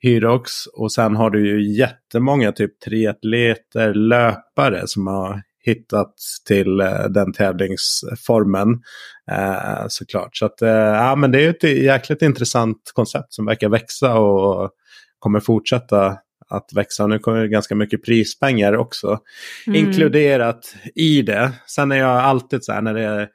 [0.00, 0.66] Hyrox.
[0.66, 6.14] Och sen har du ju jättemånga typ triatleter, löpare som har hittat
[6.46, 8.68] till eh, den tävlingsformen.
[9.30, 10.36] Eh, såklart.
[10.36, 14.70] Så att, eh, ja, men det är ett jäkligt intressant koncept som verkar växa och
[15.18, 16.16] kommer fortsätta
[16.50, 17.06] att växa.
[17.06, 19.18] Nu kommer det ganska mycket prispengar också
[19.66, 19.86] mm.
[19.86, 21.52] inkluderat i det.
[21.66, 23.28] Sen är jag alltid så här när det är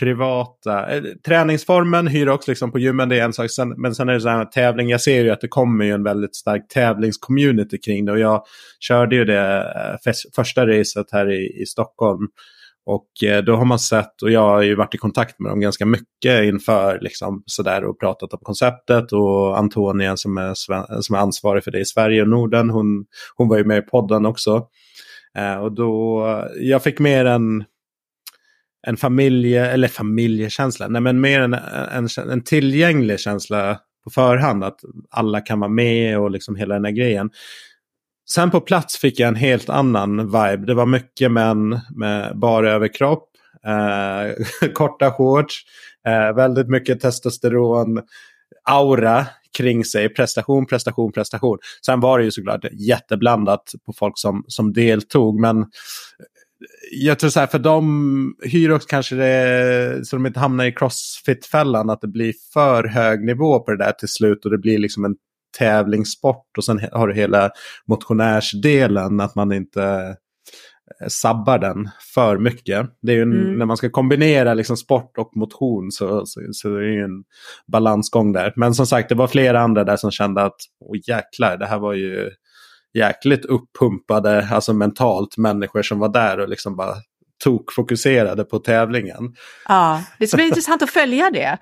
[0.00, 0.96] privata.
[0.96, 3.50] Eh, träningsformen hyr också liksom på gymmen, det är en sak.
[3.50, 4.88] Sen, men sen är det så här tävling.
[4.88, 8.12] Jag ser ju att det kommer ju en väldigt stark tävlingscommunity kring det.
[8.12, 8.44] Och jag
[8.80, 9.58] körde ju det
[10.06, 12.28] eh, första racet här i, i Stockholm.
[12.86, 15.60] Och eh, då har man sett, och jag har ju varit i kontakt med dem
[15.60, 19.12] ganska mycket inför liksom sådär och pratat om konceptet.
[19.12, 20.54] Och Antonia som är,
[21.02, 23.04] som är ansvarig för det i Sverige och Norden, hon,
[23.36, 24.66] hon var ju med i podden också.
[25.38, 26.24] Eh, och då,
[26.60, 27.64] jag fick mer en
[28.86, 34.64] en familje, eller familjekänsla, nej men mer en, en, en tillgänglig känsla på förhand.
[34.64, 37.30] Att alla kan vara med och liksom hela den här grejen.
[38.30, 40.66] Sen på plats fick jag en helt annan vibe.
[40.66, 43.28] Det var mycket män med bara överkropp,
[43.66, 45.64] eh, korta shorts,
[46.06, 48.02] eh, väldigt mycket testosteron,
[48.64, 50.08] aura kring sig.
[50.08, 51.58] Prestation, prestation, prestation.
[51.86, 55.40] Sen var det ju såklart jätteblandat på folk som, som deltog.
[55.40, 55.66] Men
[56.92, 60.72] jag tror så här, för de hyr också kanske det, så de inte hamnar i
[60.72, 64.78] crossfit-fällan, att det blir för hög nivå på det där till slut och det blir
[64.78, 65.16] liksom en
[65.58, 67.50] tävlingssport och sen har du hela
[67.86, 70.16] motionärsdelen, att man inte
[71.00, 72.86] eh, sabbar den för mycket.
[73.02, 73.58] Det är ju en, mm.
[73.58, 77.24] när man ska kombinera liksom sport och motion så, så, så det är ju en
[77.72, 78.52] balansgång där.
[78.56, 81.78] Men som sagt, det var flera andra där som kände att, åh jäklar, det här
[81.78, 82.30] var ju
[82.94, 86.94] jäkligt uppumpade, alltså mentalt, människor som var där och liksom bara
[87.44, 89.34] tokfokuserade på tävlingen.
[89.68, 91.58] Ja, det ska bli intressant att följa det.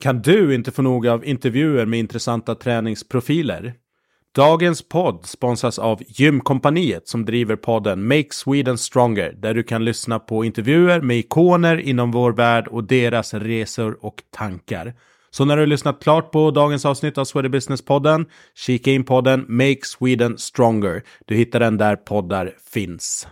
[0.00, 3.74] Kan du inte få nog av intervjuer med intressanta träningsprofiler?
[4.34, 10.18] Dagens podd sponsras av Gymkompaniet som driver podden Make Sweden Stronger där du kan lyssna
[10.18, 14.94] på intervjuer med ikoner inom vår värld och deras resor och tankar.
[15.30, 19.44] Så när du har lyssnat klart på dagens avsnitt av Swedish Business-podden, kika in podden
[19.48, 21.02] Make Sweden Stronger.
[21.26, 23.28] Du hittar den där poddar finns.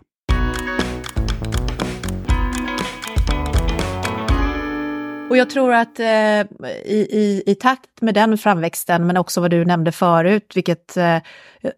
[5.31, 6.41] Och jag tror att eh,
[6.85, 11.19] i, i, i takt med den framväxten, men också vad du nämnde förut, vilket eh,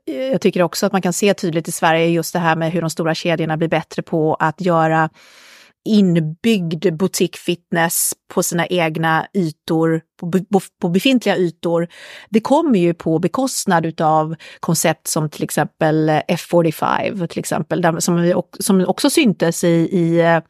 [0.04, 2.80] jag tycker också att man kan se tydligt i Sverige, just det här med hur
[2.80, 5.10] de stora kedjorna blir bättre på att göra
[5.84, 11.88] inbyggd boutique fitness på sina egna ytor, på, på, befintliga ytor.
[12.28, 18.42] Det kommer ju på bekostnad av koncept som till exempel F45, till exempel, där, som,
[18.60, 20.40] som också syntes i, i eh,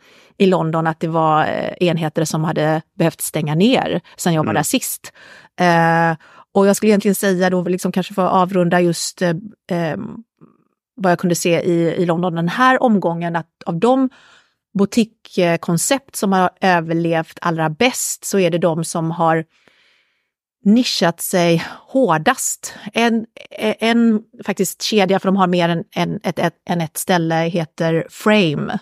[0.41, 4.45] i London att det var eh, enheter som hade behövt stänga ner sen jag var
[4.45, 4.55] mm.
[4.55, 5.13] där sist.
[5.61, 6.17] Eh,
[6.53, 9.35] och jag skulle egentligen säga då, liksom kanske för att avrunda just eh,
[9.71, 10.17] ehm,
[10.97, 14.11] vad jag kunde se i, i London den här omgången, att av de
[14.79, 19.45] boutiquekoncept som har överlevt allra bäst så är det de som har
[20.65, 22.75] nischat sig hårdast.
[22.93, 23.27] En,
[23.61, 28.07] en faktiskt kedja, för de har mer än, än, ett, ett, än ett ställe, heter
[28.11, 28.79] Frame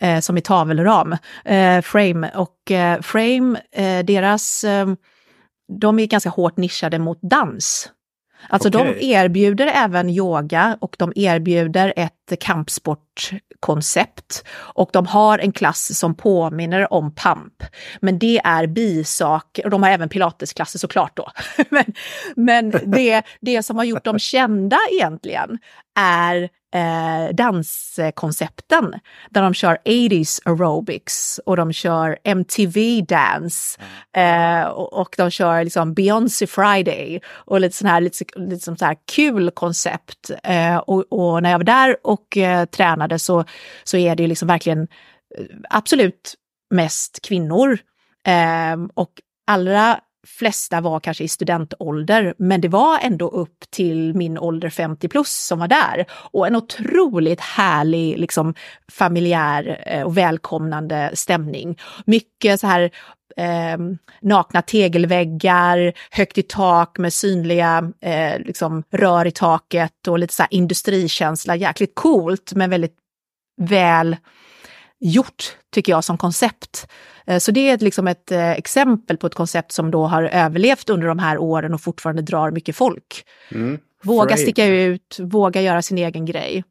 [0.00, 2.30] eh, som i tavelram, eh, Frame.
[2.34, 4.86] Och eh, Frame, eh, deras eh,
[5.78, 7.90] de är ganska hårt nischade mot dans.
[8.48, 8.94] Alltså okay.
[8.94, 14.44] de erbjuder även yoga och de erbjuder ett kampsportkoncept.
[14.52, 17.62] Och de har en klass som påminner om pump.
[18.00, 21.30] Men det är bisak, och de har även pilatesklasser såklart då.
[21.68, 21.84] men
[22.36, 25.58] men det, det som har gjort dem kända egentligen
[25.98, 28.94] är eh, danskoncepten
[29.30, 33.80] där de kör 80s aerobics och de kör MTV dance
[34.16, 38.76] eh, och, och, de kör liksom Beyoncé Friday och lite sån här, lite, lite sån
[38.80, 40.30] här kul koncept.
[40.44, 43.44] Eh, och, och, när jag var där och eh, tränade så,
[43.84, 44.82] så är det ju liksom verkligen
[45.38, 46.34] eh, absolut
[46.70, 47.78] mest kvinnor.
[48.26, 49.10] Eh, och
[49.46, 55.08] allra flesta var kanske i studentålder, men det var ändå upp till min ålder 50
[55.08, 56.06] plus som var där.
[56.10, 58.54] Och en otroligt härlig, liksom
[58.92, 61.78] familjär eh, och välkomnande stämning.
[62.04, 62.90] Mycket så här
[63.36, 63.78] eh,
[64.20, 70.42] nakna tegelväggar, högt i tak med synliga eh, liksom rör i taket och lite så
[70.42, 71.56] här industrikänsla.
[71.56, 72.96] Jäkligt coolt, men väldigt
[73.60, 74.16] väl
[75.00, 76.86] gjort, tycker jag, som koncept.
[77.26, 80.90] Eh, så det är liksom ett eh, exempel på ett koncept som då har överlevt
[80.90, 83.24] under de här åren och fortfarande drar mycket folk.
[83.50, 83.78] Mm.
[84.02, 84.42] Våga Frame.
[84.42, 86.64] sticka ut, våga göra sin egen grej.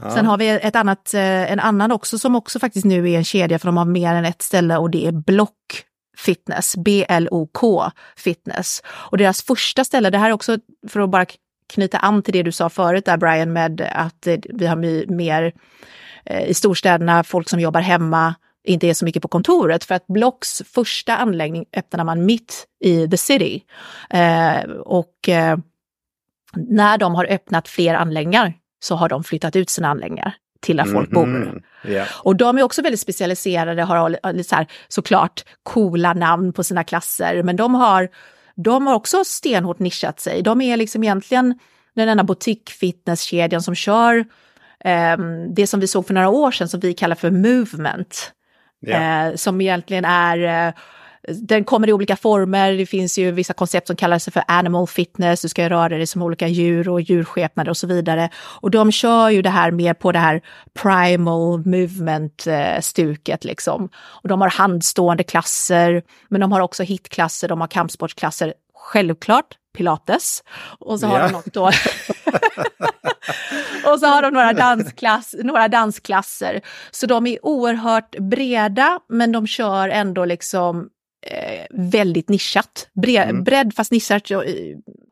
[0.00, 0.10] Ja.
[0.10, 3.24] Sen har vi ett annat, eh, en annan också som också faktiskt nu är en
[3.24, 5.84] kedja för de har mer än ett ställe och det är Block
[6.16, 8.82] Fitness, B-L-O-K Fitness.
[8.86, 11.26] Och deras första ställe, det här är också för att bara
[11.72, 14.76] knyta an till det du sa förut där Brian med att vi har
[15.12, 15.52] mer
[16.46, 18.34] i storstäderna, folk som jobbar hemma,
[18.64, 23.08] inte är så mycket på kontoret för att Blocks första anläggning öppnade man mitt i
[23.08, 23.62] the city.
[24.10, 25.58] Eh, och eh,
[26.56, 30.84] när de har öppnat fler anläggningar så har de flyttat ut sina anläggningar till där
[30.84, 31.24] folk bor.
[31.24, 32.08] Mm, yeah.
[32.12, 37.42] Och de är också väldigt specialiserade, har så här, såklart coola namn på sina klasser,
[37.42, 38.08] men de har,
[38.54, 40.42] de har också stenhårt nischat sig.
[40.42, 41.58] De är liksom egentligen
[41.94, 44.24] den enda butik-fitnesskedjan som kör eh,
[45.54, 48.32] det som vi såg för några år sedan som vi kallar för movement.
[48.86, 49.26] Yeah.
[49.26, 50.74] Eh, som egentligen är eh,
[51.28, 52.72] den kommer i olika former.
[52.72, 55.42] Det finns ju vissa koncept som kallar sig för animal fitness.
[55.42, 58.30] Du ska röra dig som olika djur och djurskepnader och så vidare.
[58.36, 60.42] Och de kör ju det här mer på det här
[60.82, 63.88] primal movement-stuket liksom.
[63.94, 68.54] Och de har handstående klasser, men de har också hitklasser, de har kampsportsklasser.
[68.74, 70.42] Självklart pilates.
[70.78, 71.30] Och så har yeah.
[71.30, 71.70] de något då.
[73.92, 76.60] och så har de några, dansklass, några dansklasser.
[76.90, 80.88] Så de är oerhört breda, men de kör ändå liksom
[81.26, 82.88] eh, väldigt nischat.
[83.02, 83.44] Bre mm.
[83.44, 84.38] Bredd fast nischat eh,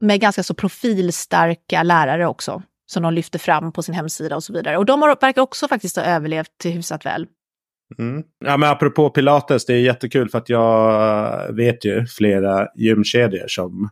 [0.01, 2.63] med ganska så profilstarka lärare också.
[2.87, 4.79] Som de lyfter fram på sin hemsida och så vidare.
[4.79, 7.27] Och de har, verkar också faktiskt ha överlevt hyfsat väl.
[7.99, 8.23] Mm.
[8.45, 13.91] Ja, men apropå pilates, det är jättekul för att jag vet ju flera gymkedjor som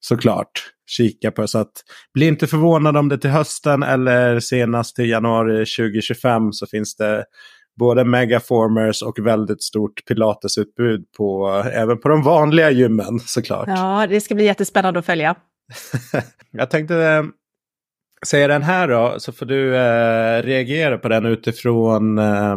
[0.00, 1.46] såklart kika på.
[1.46, 1.72] Så att
[2.14, 7.24] bli inte förvånad om det till hösten eller senast till januari 2025 så finns det
[7.78, 13.68] både megaformers och väldigt stort pilatesutbud på, även på de vanliga gymmen såklart.
[13.68, 15.34] Ja, det ska bli jättespännande att följa.
[16.50, 17.22] Jag tänkte eh,
[18.26, 22.56] säga den här då, så får du eh, reagera på den utifrån eh,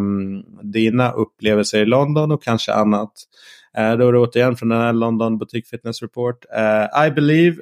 [0.63, 3.12] dina upplevelser i London och kanske annat.
[3.78, 6.45] Eh, då är det återigen från den här London Boutique Fitness Report.
[6.58, 7.58] Uh, I believe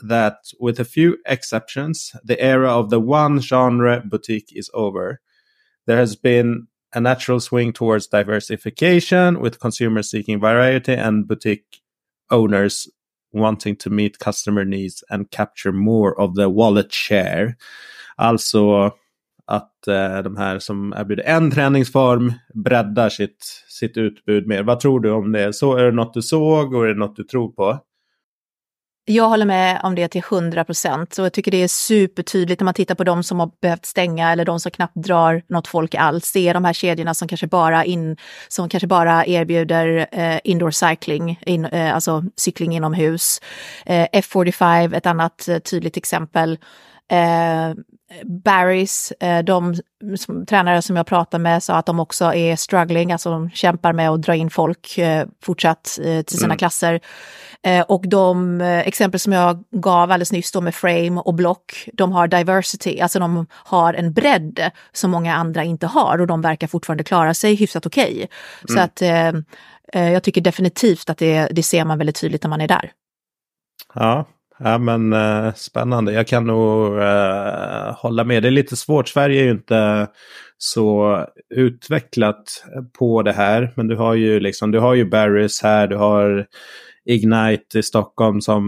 [0.00, 5.20] that with a few exceptions, the era of the one genre boutique is over.
[5.86, 11.80] There has been a natural swing towards diversification with consumers seeking variety and boutique
[12.30, 12.88] owners
[13.32, 17.56] wanting to meet customer needs and capture more of the wallet share.
[18.18, 18.92] Alltså
[19.46, 24.62] att eh, de här som erbjuder en träningsform breddar sitt, sitt utbud mer.
[24.62, 25.52] Vad tror du om det?
[25.52, 27.78] Så, är det något du såg och är det något du tror på?
[29.10, 32.64] Jag håller med om det till 100 procent och jag tycker det är supertydligt när
[32.64, 35.94] man tittar på de som har behövt stänga eller de som knappt drar något folk
[35.94, 36.32] alls.
[36.32, 38.16] Det är de här kedjorna som kanske bara, in,
[38.48, 43.40] som kanske bara erbjuder eh, indoor cycling, in, eh, alltså cykling inomhus.
[43.86, 46.58] Eh, F45, ett annat eh, tydligt exempel.
[47.10, 47.74] Eh,
[48.24, 49.74] Barrys, eh, de
[50.16, 53.92] som, tränare som jag pratade med sa att de också är struggling, alltså de kämpar
[53.92, 56.58] med att dra in folk eh, fortsatt eh, till sina mm.
[56.58, 57.00] klasser.
[57.86, 62.28] Och de exempel som jag gav alldeles nyss då med Frame och Block, de har
[62.28, 67.04] diversity, alltså de har en bredd som många andra inte har och de verkar fortfarande
[67.04, 68.14] klara sig hyfsat okej.
[68.14, 68.26] Okay.
[68.68, 68.76] Mm.
[68.76, 69.02] Så att
[69.92, 72.92] eh, jag tycker definitivt att det, det ser man väldigt tydligt när man är där.
[73.94, 74.26] Ja,
[74.58, 76.12] Ja, men eh, spännande.
[76.12, 78.42] Jag kan nog eh, hålla med.
[78.42, 79.08] Det är lite svårt.
[79.08, 80.08] Sverige är ju inte
[80.58, 81.18] så
[81.54, 82.64] utvecklat
[82.98, 83.72] på det här.
[83.76, 86.46] Men du har ju liksom, du har ju Barrys här, du har
[87.04, 88.64] Ignite i Stockholm som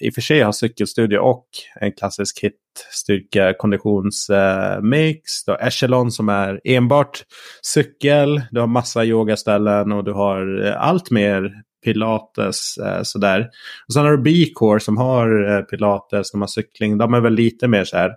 [0.00, 1.46] i och för sig har cykelstudio och
[1.80, 4.28] en klassisk hit-styrka konditionsmix.
[4.30, 7.24] Eh, du har Echelon som är enbart
[7.62, 8.42] cykel.
[8.50, 11.52] Du har massa yogaställen och du har eh, allt mer
[11.84, 13.48] pilates eh, sådär.
[13.86, 16.98] Och sen har du B-core som har eh, pilates, de har cykling.
[16.98, 18.10] De är väl lite mer så här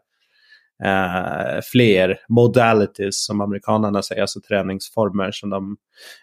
[0.83, 5.77] eh, fler modalities som amerikanerna säger, alltså träningsformer som de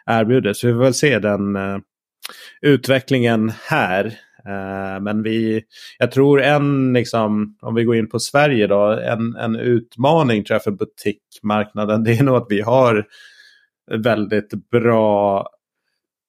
[0.07, 0.53] erbjuder.
[0.53, 1.79] Så vi får väl se den eh,
[2.61, 4.05] utvecklingen här.
[4.47, 5.63] Eh, men vi,
[5.99, 10.55] jag tror en, liksom, om vi går in på Sverige då, en, en utmaning tror
[10.55, 13.07] jag för butikmarknaden, det är nog att vi har
[13.91, 15.49] väldigt bra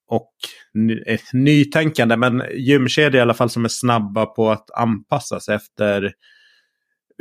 [0.10, 0.34] och
[0.74, 6.14] ny, nytänkande, men gymkedjor i alla fall som är snabba på att anpassa sig efter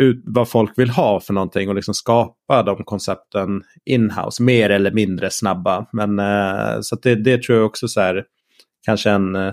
[0.03, 4.43] ut, vad folk vill ha för någonting och liksom skapa de koncepten inhouse.
[4.43, 5.87] Mer eller mindre snabba.
[5.93, 8.25] Men eh, så det, det tror jag också så här,
[8.87, 9.53] kanske en, eh,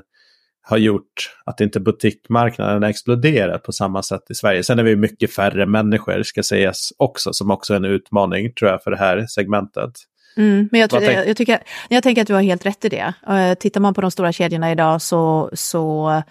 [0.61, 4.63] har gjort att inte butikmarknaden exploderar på samma sätt i Sverige.
[4.63, 8.71] Sen är vi mycket färre människor ska sägas också som också är en utmaning tror
[8.71, 9.91] jag för det här segmentet.
[10.37, 11.59] Mm, men jag, tror, jag, jag, tycker,
[11.89, 13.13] jag tänker att du har helt rätt i det.
[13.29, 16.23] Uh, tittar man på de stora kedjorna idag så, så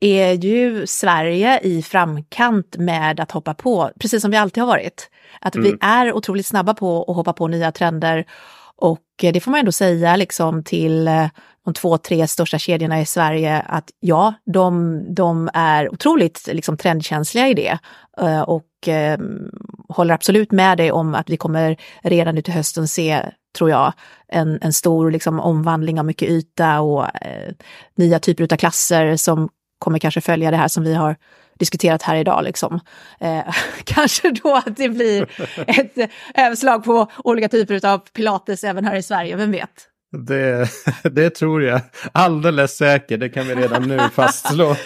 [0.00, 5.10] är ju Sverige i framkant med att hoppa på, precis som vi alltid har varit.
[5.40, 5.64] Att mm.
[5.64, 8.24] vi är otroligt snabba på att hoppa på nya trender.
[8.76, 11.26] Och det får man ändå säga liksom till eh,
[11.64, 17.48] de två, tre största kedjorna i Sverige att ja, de, de är otroligt liksom, trendkänsliga
[17.48, 17.78] i det.
[18.20, 18.42] Eh,
[18.84, 19.18] och eh,
[19.88, 23.22] håller absolut med dig om att vi kommer redan nu till hösten se,
[23.58, 23.92] tror jag,
[24.28, 27.52] en, en stor liksom, omvandling av mycket yta och eh,
[27.96, 31.16] nya typer av klasser som kommer kanske följa det här som vi har
[31.58, 32.44] diskuterat här idag.
[32.44, 32.80] Liksom.
[33.20, 33.54] Eh,
[33.84, 35.26] kanske då att det blir
[35.66, 39.88] ett eh, överslag på olika typer av pilates även här i Sverige, vem vet?
[40.18, 40.68] Det,
[41.02, 41.80] det tror jag
[42.12, 44.76] alldeles säkert, det kan vi redan nu fastslå.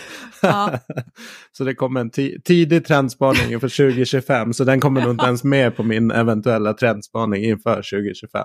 [0.42, 0.78] Ja.
[1.52, 2.10] så det kommer en
[2.44, 7.44] tidig trendspaning inför 2025, så den kommer nog inte ens med på min eventuella trendspaning
[7.44, 8.42] inför 2025.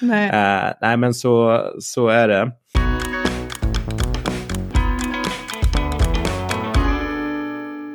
[0.00, 2.52] Nej, eh, nej men så, så är det.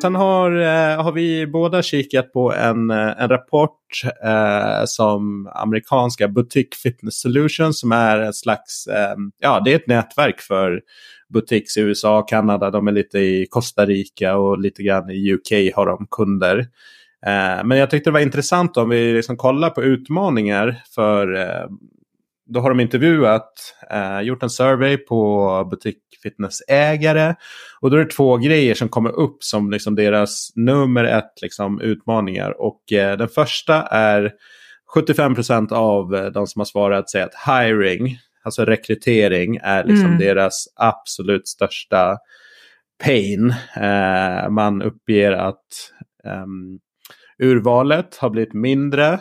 [0.06, 3.80] Sen har, eh, har vi båda kikat på en, eh, en rapport
[4.24, 9.88] eh, som amerikanska Boutique Fitness Solutions som är ett slags, eh, ja det är ett
[9.88, 10.82] nätverk för
[11.34, 15.34] boutiques i USA, och Kanada, de är lite i Costa Rica och lite grann i
[15.34, 16.60] UK har de kunder.
[17.26, 21.68] Eh, men jag tyckte det var intressant om vi liksom kollar på utmaningar för eh,
[22.46, 27.36] då har de intervjuat, eh, gjort en survey på butikfitnessägare.
[27.80, 31.82] Och då är det två grejer som kommer upp som liksom deras nummer ett liksom,
[31.82, 32.62] utmaningar.
[32.62, 34.32] Och eh, den första är
[34.96, 40.20] 75% av eh, de som har svarat säger att hiring, alltså rekrytering, är liksom mm.
[40.20, 42.18] deras absolut största
[43.04, 43.54] pain.
[43.76, 45.92] Eh, man uppger att
[46.44, 46.80] um,
[47.40, 49.14] urvalet har blivit mindre.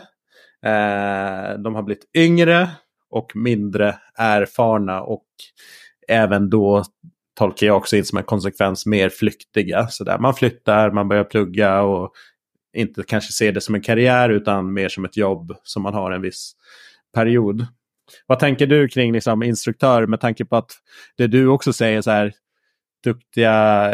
[0.66, 2.68] Eh, de har blivit yngre
[3.14, 5.26] och mindre erfarna och
[6.08, 6.84] även då
[7.38, 9.88] tolkar jag också in som en konsekvens mer flyktiga.
[9.88, 12.12] Så där man flyttar, man börjar plugga och
[12.76, 16.10] inte kanske ser det som en karriär utan mer som ett jobb som man har
[16.10, 16.52] en viss
[17.14, 17.66] period.
[18.26, 20.70] Vad tänker du kring liksom, instruktör med tanke på att
[21.16, 22.32] det du också säger så här,
[23.04, 23.90] duktiga,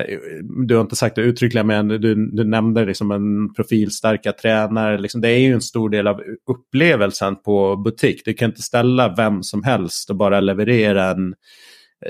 [0.67, 4.99] du har inte sagt det uttryckligen, men du, du nämnde liksom en profilstarka tränare.
[4.99, 8.23] Liksom, det är ju en stor del av upplevelsen på butik.
[8.25, 11.35] Du kan inte ställa vem som helst och bara leverera en,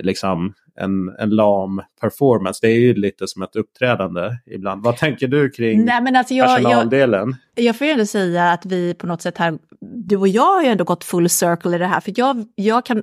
[0.00, 2.58] liksom, en, en lam performance.
[2.62, 4.82] Det är ju lite som ett uppträdande ibland.
[4.84, 7.36] Vad tänker du kring Nej, men alltså jag, personaldelen?
[7.54, 10.54] Jag, jag får ju ändå säga att vi på något sätt här, du och jag
[10.54, 12.00] har ju ändå gått full circle i det här.
[12.00, 13.02] För jag, jag kan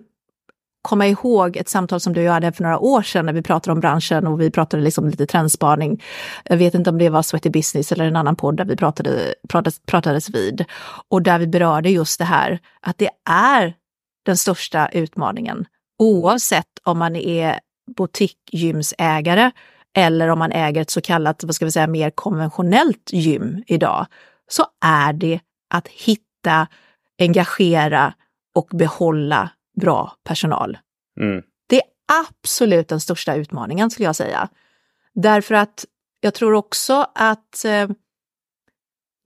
[0.87, 3.41] komma ihåg ett samtal som du och jag hade för några år sedan när vi
[3.41, 6.03] pratade om branschen och vi pratade liksom lite trendspaning.
[6.43, 9.35] Jag vet inte om det var Sweaty Business eller en annan podd där vi pratade,
[9.49, 10.65] pratades, pratades vid.
[11.09, 13.73] Och där vi berörde just det här att det är
[14.25, 15.65] den största utmaningen.
[15.99, 17.59] Oavsett om man är
[17.97, 19.51] boutiquegymsägare
[19.95, 24.05] eller om man äger ett så kallat, vad ska vi säga, mer konventionellt gym idag,
[24.47, 25.39] så är det
[25.73, 26.67] att hitta,
[27.19, 28.13] engagera
[28.55, 29.49] och behålla
[29.81, 30.77] bra personal.
[31.19, 31.41] Mm.
[31.69, 31.83] Det är
[32.21, 34.49] absolut den största utmaningen skulle jag säga.
[35.13, 35.85] Därför att
[36.19, 37.89] jag tror också att eh,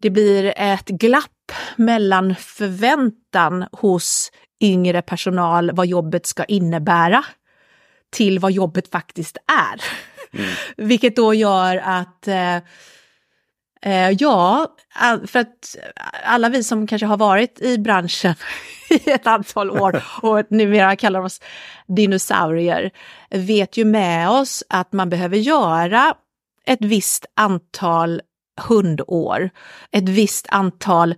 [0.01, 4.31] det blir ett glapp mellan förväntan hos
[4.61, 7.25] yngre personal vad jobbet ska innebära
[8.09, 9.83] till vad jobbet faktiskt är.
[10.39, 10.51] Mm.
[10.89, 12.55] Vilket då gör att eh,
[13.81, 14.75] eh, Ja,
[15.25, 15.75] för att
[16.23, 18.35] alla vi som kanske har varit i branschen
[18.91, 21.41] i ett antal år och numera kallar oss
[21.87, 22.91] dinosaurier,
[23.29, 26.13] vet ju med oss att man behöver göra
[26.65, 28.21] ett visst antal
[28.61, 29.49] hundår,
[29.91, 31.11] ett visst antal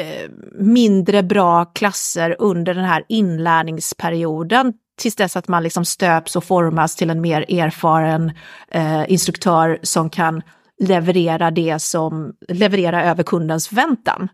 [0.00, 6.44] eh, mindre bra klasser under den här inlärningsperioden tills dess att man liksom stöps och
[6.44, 8.32] formas till en mer erfaren
[8.70, 10.42] eh, instruktör som kan
[10.82, 14.28] leverera det som leverera över kundens förväntan.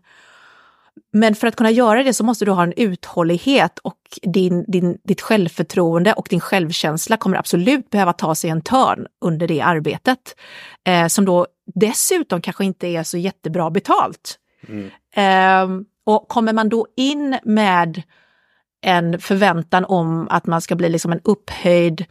[1.13, 4.97] Men för att kunna göra det så måste du ha en uthållighet och din, din,
[5.03, 10.35] ditt självförtroende och din självkänsla kommer absolut behöva ta sig en törn under det arbetet.
[10.87, 14.39] Eh, som då dessutom kanske inte är så jättebra betalt.
[14.67, 14.89] Mm.
[15.15, 15.67] Eh,
[16.05, 18.03] och kommer man då in med
[18.81, 22.05] en förväntan om att man ska bli liksom en upphöjd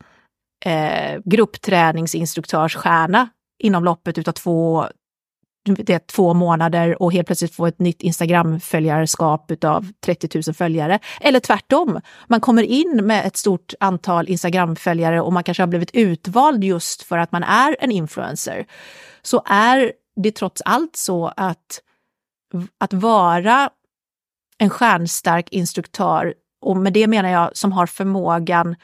[0.64, 3.28] eh, gruppträningsinstruktörsstjärna
[3.59, 4.86] inom loppet av två,
[5.65, 10.99] det två månader och helt plötsligt få ett nytt Instagram-följarskap av 30 000 följare.
[11.21, 15.91] Eller tvärtom, man kommer in med ett stort antal Instagram-följare och man kanske har blivit
[15.95, 18.67] utvald just för att man är en influencer.
[19.23, 19.93] Så är
[20.23, 21.81] det trots allt så att,
[22.79, 23.71] att vara
[24.59, 28.77] en stjärnstark instruktör och med det menar jag som har förmågan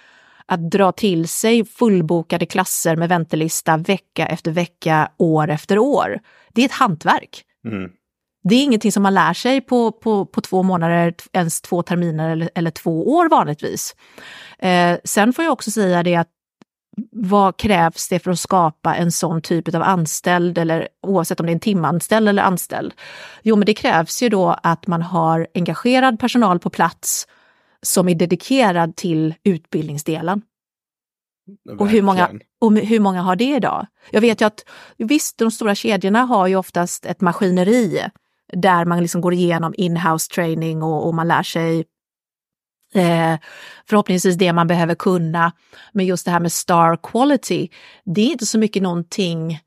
[0.49, 6.21] att dra till sig fullbokade klasser med väntelista vecka efter vecka, år efter år.
[6.53, 7.43] Det är ett hantverk.
[7.67, 7.91] Mm.
[8.49, 12.31] Det är ingenting som man lär sig på, på, på två månader, ens två terminer
[12.31, 13.97] eller, eller två år vanligtvis.
[14.59, 16.29] Eh, sen får jag också säga det att
[17.13, 21.53] vad krävs det för att skapa en sån typ av anställd, eller oavsett om det
[21.53, 22.95] är en timanställd eller anställd?
[23.43, 27.27] Jo, men det krävs ju då att man har engagerad personal på plats
[27.85, 30.43] som är dedikerad till utbildningsdelen.
[31.79, 32.31] Och hur, många,
[32.61, 33.87] och hur många har det idag?
[34.11, 34.65] Jag vet ju att
[34.97, 38.03] visst, de stora kedjorna har ju oftast ett maskineri
[38.53, 41.85] där man liksom går igenom inhouse training och, och man lär sig
[42.95, 43.39] eh,
[43.89, 45.53] förhoppningsvis det man behöver kunna.
[45.93, 47.69] Men just det här med star quality,
[48.05, 49.61] det är inte så mycket någonting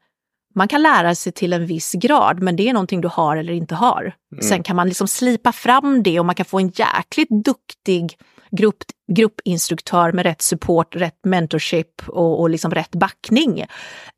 [0.57, 3.53] man kan lära sig till en viss grad, men det är någonting du har eller
[3.53, 4.13] inte har.
[4.31, 4.41] Mm.
[4.41, 8.17] Sen kan man liksom slipa fram det och man kan få en jäkligt duktig
[8.51, 8.77] grupp,
[9.11, 13.59] gruppinstruktör med rätt support, rätt mentorship och, och liksom rätt backning.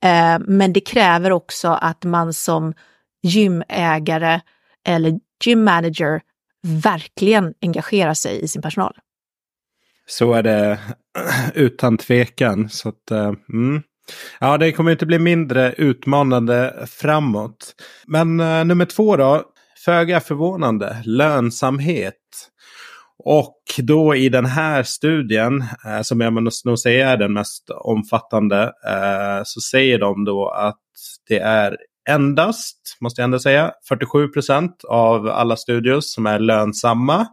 [0.03, 2.73] Eh, men det kräver också att man som
[3.23, 4.41] gymägare
[4.87, 6.21] eller gymmanager
[6.61, 8.93] verkligen engagerar sig i sin personal.
[10.07, 10.79] Så är det
[11.53, 12.69] utan tvekan.
[12.69, 13.83] Så att, uh, mm.
[14.39, 17.75] Ja, det kommer inte bli mindre utmanande framåt.
[18.07, 19.43] Men uh, nummer två då.
[19.85, 22.15] Föga förvånande, lönsamhet.
[23.23, 27.69] Och då i den här studien, eh, som jag måste nog säga är den mest
[27.69, 30.79] omfattande, eh, så säger de då att
[31.27, 31.77] det är
[32.09, 37.27] endast, måste jag ändå säga, 47 procent av alla studios som är lönsamma.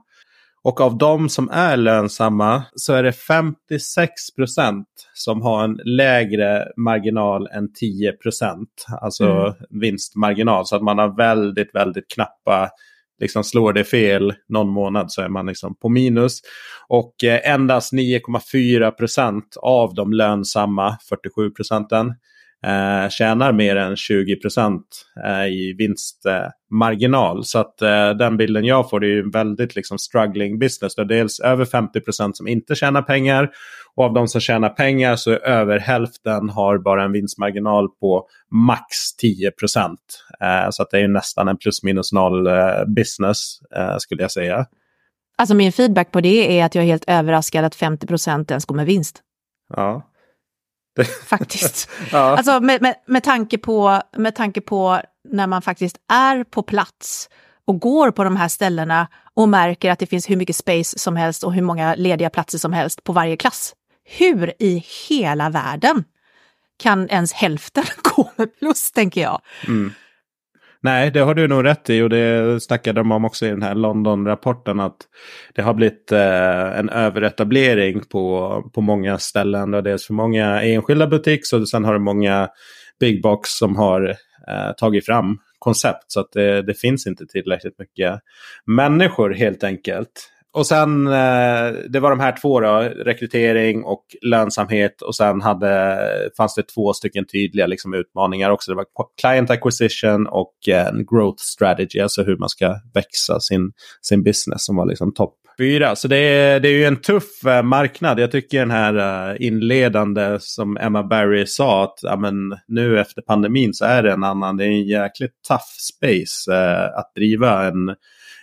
[0.66, 6.68] Och av de som är lönsamma så är det 56 procent som har en lägre
[6.76, 8.86] marginal än 10 procent.
[9.02, 9.54] Alltså mm.
[9.70, 10.66] vinstmarginal.
[10.66, 12.70] Så att man har väldigt, väldigt knappa
[13.20, 16.40] liksom slår det fel någon månad så är man liksom på minus.
[16.88, 22.14] Och eh, endast 9,4 procent av de lönsamma 47 procenten
[22.66, 24.86] eh, tjänar mer än 20 procent
[25.24, 27.44] eh, i vinstmarginal.
[27.44, 30.94] Så att eh, den bilden jag får är en väldigt liksom, struggling business.
[30.94, 33.50] Det är dels över 50 procent som inte tjänar pengar
[33.94, 38.26] och av de som tjänar pengar så är över hälften har bara en vinstmarginal på
[38.50, 40.00] max 10 procent.
[40.70, 42.48] Så att det är nästan en plus minus noll
[42.86, 43.58] business
[43.98, 44.66] skulle jag säga.
[45.38, 48.64] Alltså min feedback på det är att jag är helt överraskad att 50 procent ens
[48.64, 49.22] går med vinst.
[49.76, 50.02] Ja.
[51.26, 51.90] Faktiskt.
[52.12, 52.36] ja.
[52.36, 57.28] Alltså med, med, med, tanke på, med tanke på när man faktiskt är på plats
[57.66, 61.16] och går på de här ställena och märker att det finns hur mycket space som
[61.16, 63.74] helst och hur många lediga platser som helst på varje klass.
[64.04, 66.04] Hur i hela världen
[66.78, 69.40] kan ens hälften gå med plus, tänker jag.
[69.66, 69.92] Mm.
[70.80, 73.62] Nej, det har du nog rätt i och det snackade de om också i den
[73.62, 74.96] här London-rapporten att
[75.54, 79.74] det har blivit eh, en överetablering på, på många ställen.
[79.74, 82.48] Och dels för många enskilda butiker och sen har det många
[83.00, 84.08] big box som har
[84.48, 86.04] eh, tagit fram koncept.
[86.06, 88.20] Så att det, det, finns inte tillräckligt mycket
[88.66, 95.02] människor helt enkelt och sen, eh, det var de här två då, rekrytering och lönsamhet.
[95.02, 95.98] Och sen hade,
[96.36, 98.70] fanns det två stycken tydliga liksom, utmaningar också.
[98.70, 98.86] Det var
[99.20, 104.64] client acquisition och eh, en growth strategy, alltså hur man ska växa sin, sin business
[104.64, 105.96] som var liksom topp fyra.
[105.96, 108.20] Så det är, det är ju en tuff eh, marknad.
[108.20, 112.34] Jag tycker den här inledande som Emma Barry sa att ja, men,
[112.68, 114.56] nu efter pandemin så är det en annan.
[114.56, 115.62] Det är en jäkligt tough
[115.94, 116.52] space
[116.94, 117.94] att driva en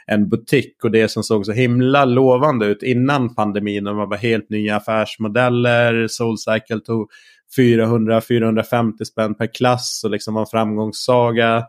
[0.07, 0.83] en butik.
[0.83, 3.83] Och det som såg så himla lovande ut innan pandemin.
[3.83, 6.07] Det var helt nya affärsmodeller.
[6.07, 7.09] Soulcycle tog
[7.57, 11.63] 400-450 spänn per klass och liksom var en framgångssaga.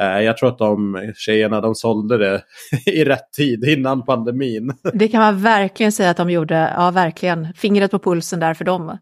[0.00, 2.42] Eh, jag tror att de tjejerna de sålde det
[2.86, 4.72] i rätt tid innan pandemin.
[4.92, 8.64] Det kan man verkligen säga att de gjorde, ja verkligen, fingret på pulsen där för
[8.64, 8.98] dem.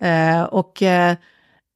[0.00, 1.16] Eh, och eh,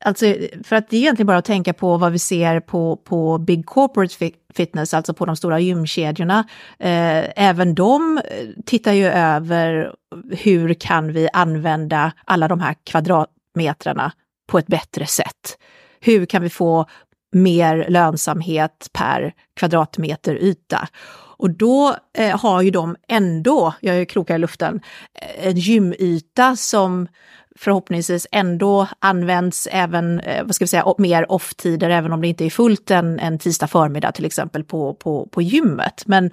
[0.03, 0.35] alltså,
[0.65, 3.67] för att det är egentligen bara att tänka på vad vi ser på, på Big
[3.67, 6.39] Corporate Fitness, alltså på de stora gymkedjorna.
[6.79, 9.95] Eh, även de eh, tittar ju över
[10.31, 14.13] hur kan vi använda alla de här kvadratmetrarna
[14.49, 15.59] på ett bättre sätt.
[16.01, 16.87] Hur kan vi få
[17.33, 20.89] mer lönsamhet per kvadratmeter yta.
[21.37, 24.81] Och då eh, har ju de ändå, jag är krokar i luften,
[25.15, 27.09] eh, en gymyta som
[27.57, 32.45] förhoppningsvis ändå används även, eh, vad ska vi säga, mer off-tider, även om det inte
[32.45, 36.03] är fullt en, en tisdag förmiddag till exempel på, på, på gymmet.
[36.07, 36.31] Men,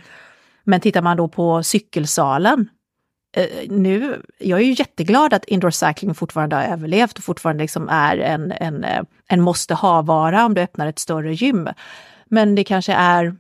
[0.64, 2.70] men tittar man då på cykelsalen
[3.32, 7.90] Eh, nu, jag är ju jätteglad att indoor cycling fortfarande har överlevt och fortfarande liksom
[7.90, 11.70] är en, en, eh, en måste ha-vara om du öppnar ett större gym.
[12.26, 13.36] Men det kanske är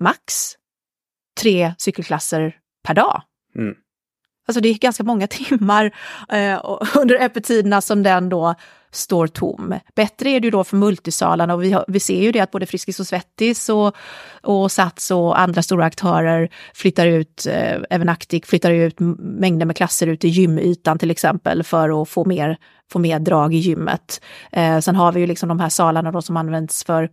[0.00, 0.52] max
[1.40, 3.22] tre cykelklasser per dag.
[3.56, 3.74] Mm.
[4.46, 5.90] Alltså det är ganska många timmar
[6.28, 6.60] eh,
[6.96, 8.54] under öppettiderna som den då
[8.96, 9.74] står tom.
[9.94, 12.50] Bättre är det ju då för multisalarna och vi, har, vi ser ju det att
[12.50, 13.96] både Friskis och Svettis och,
[14.42, 19.76] och Sats och andra stora aktörer flyttar ut, eh, även Actic flyttar ut mängder med
[19.76, 22.56] klasser ut i gymytan till exempel för att få mer,
[22.92, 24.20] få mer drag i gymmet.
[24.52, 27.10] Eh, sen har vi ju liksom de här salarna då som används för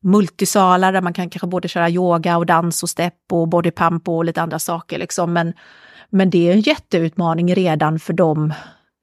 [0.00, 4.24] multisalar där man kan kanske både köra yoga och dans och step och bodypump och
[4.24, 5.32] lite andra saker liksom.
[5.32, 5.52] Men,
[6.14, 8.52] men det är en jätteutmaning redan för dem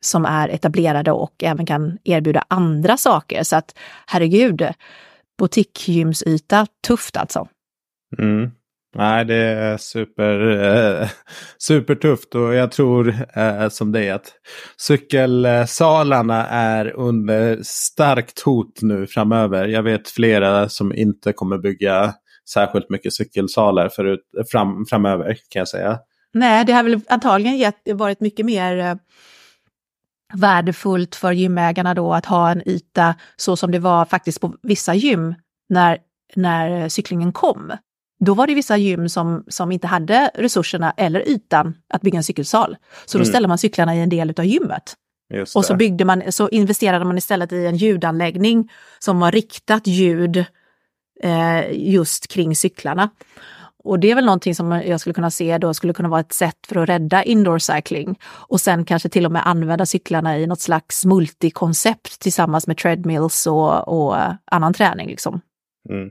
[0.03, 3.43] som är etablerade och även kan erbjuda andra saker.
[3.43, 3.76] Så att
[4.07, 4.68] herregud,
[5.39, 7.47] boutiquegymsyta, tufft alltså.
[8.18, 8.51] Mm.
[8.95, 10.57] Nej, det är super,
[11.01, 11.09] eh,
[11.57, 14.34] supertufft och jag tror eh, som det är att
[14.78, 19.68] cykelsalarna är under starkt hot nu framöver.
[19.68, 22.14] Jag vet flera som inte kommer bygga
[22.53, 25.99] särskilt mycket cykelsalar förut, fram, framöver kan jag säga.
[26.34, 28.96] Nej, det har väl antagligen gett, varit mycket mer eh,
[30.34, 34.94] värdefullt för gymägarna då att ha en yta så som det var faktiskt på vissa
[34.94, 35.36] gym
[35.70, 35.98] när,
[36.36, 37.72] när cyklingen kom.
[38.20, 42.24] Då var det vissa gym som, som inte hade resurserna eller ytan att bygga en
[42.24, 42.78] cykelsal.
[43.06, 43.30] Så då mm.
[43.30, 44.96] ställde man cyklarna i en del av gymmet.
[45.56, 50.46] Och så, byggde man, så investerade man istället i en ljudanläggning som var riktat ljud
[51.24, 53.10] eh, just kring cyklarna.
[53.84, 56.34] Och det är väl någonting som jag skulle kunna se då skulle kunna vara ett
[56.34, 58.20] sätt för att rädda indoor cycling.
[58.26, 63.48] Och sen kanske till och med använda cyklarna i något slags multikoncept tillsammans med treadmills
[63.48, 65.08] och, och annan träning.
[65.08, 65.42] Liksom.
[65.90, 66.10] Mm.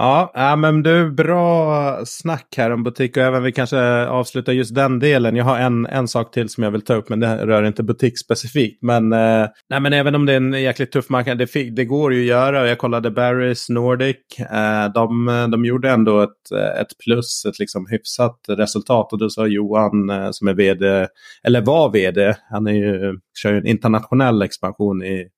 [0.00, 4.98] Ja, men du, bra snack här om butik och även vi kanske avslutar just den
[4.98, 5.36] delen.
[5.36, 7.82] Jag har en, en sak till som jag vill ta upp, men det rör inte
[7.82, 8.82] butik specifikt.
[8.82, 12.14] Men, eh, nej, men även om det är en jäkligt tuff marknad, det, det går
[12.14, 12.68] ju att göra.
[12.68, 18.40] Jag kollade Barry's Nordic, eh, de, de gjorde ändå ett, ett plus, ett liksom hyfsat
[18.48, 19.12] resultat.
[19.12, 21.06] Och då sa Johan eh, som är vd,
[21.42, 25.28] eller var vd, han är ju, kör ju en internationell expansion i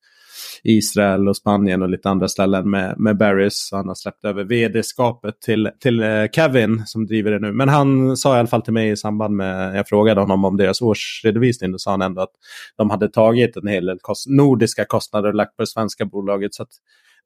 [0.65, 3.69] Israel och Spanien och lite andra ställen med, med Barrys.
[3.73, 7.53] Han har släppt över vd-skapet till, till eh, Kevin som driver det nu.
[7.53, 10.57] Men han sa i alla fall till mig i samband med, jag frågade honom om
[10.57, 12.33] deras årsredovisning, då sa han ändå att
[12.77, 16.55] de hade tagit en hel del kost, nordiska kostnader och lagt på det svenska bolaget.
[16.55, 16.67] Så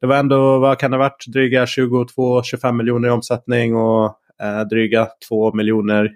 [0.00, 4.04] det var ändå, vad kan det ha varit, dryga 22-25 miljoner i omsättning och
[4.42, 6.10] eh, dryga 2 miljoner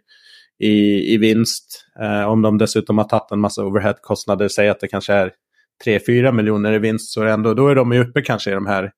[0.59, 1.85] i, i vinst.
[2.01, 5.33] Eh, om de dessutom har tagit en massa overhead-kostnader, säg att det kanske är
[5.87, 8.91] 3-4 miljoner i vinst så ändå, då är de ju uppe kanske i de här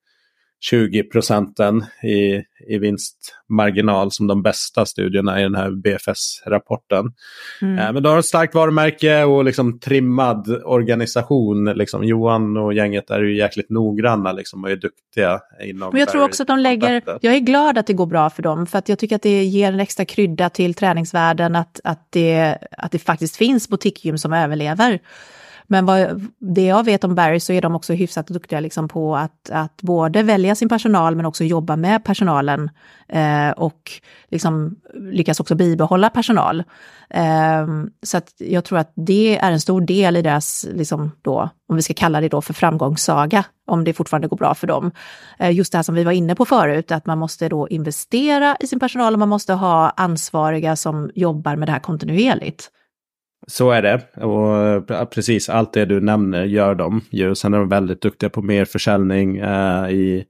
[0.62, 7.12] 20 procenten i, i vinstmarginal som de bästa studierna i den här BFS-rapporten.
[7.62, 7.78] Mm.
[7.78, 11.64] Eh, men då har ett starkt varumärke och liksom trimmad organisation.
[11.64, 15.40] Liksom Johan och gänget är ju jäkligt noggranna liksom, och är duktiga.
[15.64, 18.30] Inom men jag tror också att de lägger, jag är glad att det går bra
[18.30, 21.80] för dem, för att jag tycker att det ger en extra krydda till träningsvärlden att,
[21.84, 25.00] att, det, att det faktiskt finns boutiquegym som överlever.
[25.72, 29.16] Men vad, det jag vet om Barry så är de också hyfsat duktiga liksom på
[29.16, 32.70] att, att både välja sin personal men också jobba med personalen
[33.08, 33.90] eh, och
[34.28, 36.62] liksom lyckas också bibehålla personal.
[37.10, 37.66] Eh,
[38.02, 41.76] så att jag tror att det är en stor del i deras, liksom då, om
[41.76, 44.90] vi ska kalla det då för framgångssaga, om det fortfarande går bra för dem.
[45.38, 48.56] Eh, just det här som vi var inne på förut, att man måste då investera
[48.60, 52.70] i sin personal och man måste ha ansvariga som jobbar med det här kontinuerligt.
[53.46, 54.24] Så är det.
[54.24, 57.34] Och precis allt det du nämner gör de ju.
[57.34, 60.24] Sen är de väldigt duktiga på mer försäljning eh, i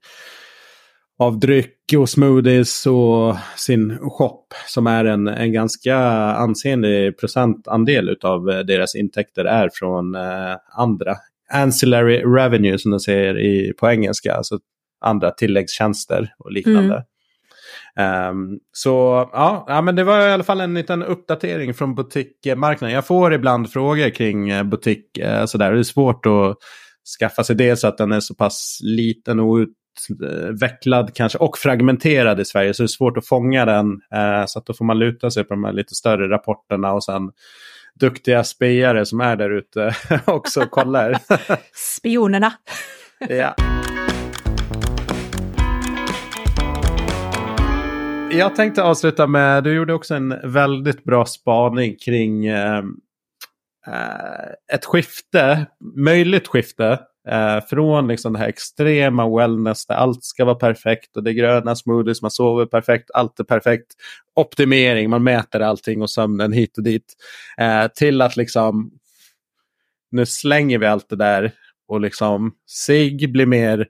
[1.18, 5.96] av dryck och smoothies och sin shop som är en, en ganska
[6.32, 11.16] ansenlig procentandel av eh, deras intäkter är från eh, andra
[11.52, 14.58] ancillary revenue som de säger i, på engelska, alltså
[15.00, 16.94] andra tilläggstjänster och liknande.
[16.94, 17.04] Mm.
[17.98, 18.90] Um, så
[19.32, 22.94] ja, ja, men det var i alla fall en liten uppdatering från butikmarknaden.
[22.94, 25.18] Jag får ibland frågor kring eh, butik.
[25.18, 25.72] Uh, sådär.
[25.72, 26.56] Det är svårt att
[27.20, 32.40] skaffa sig det så att den är så pass liten och utvecklad kanske och fragmenterad
[32.40, 32.74] i Sverige.
[32.74, 33.86] Så det är svårt att fånga den.
[33.86, 37.04] Uh, så att då får man luta sig på de här lite större rapporterna och
[37.04, 37.30] sen
[38.00, 41.18] duktiga spejare som är där ute också kollar.
[41.74, 42.52] Spionerna.
[43.28, 43.69] ja.
[48.32, 52.78] Jag tänkte avsluta med, du gjorde också en väldigt bra spaning kring eh,
[53.86, 55.66] eh, ett skifte,
[55.96, 61.22] möjligt skifte eh, från liksom det här extrema wellness där allt ska vara perfekt och
[61.22, 63.86] det är gröna smoothies, man sover perfekt, allt är perfekt.
[64.34, 67.14] Optimering, man mäter allting och sömnen hit och dit.
[67.58, 68.90] Eh, till att liksom,
[70.10, 71.52] nu slänger vi allt det där
[71.88, 73.88] och liksom sig blir mer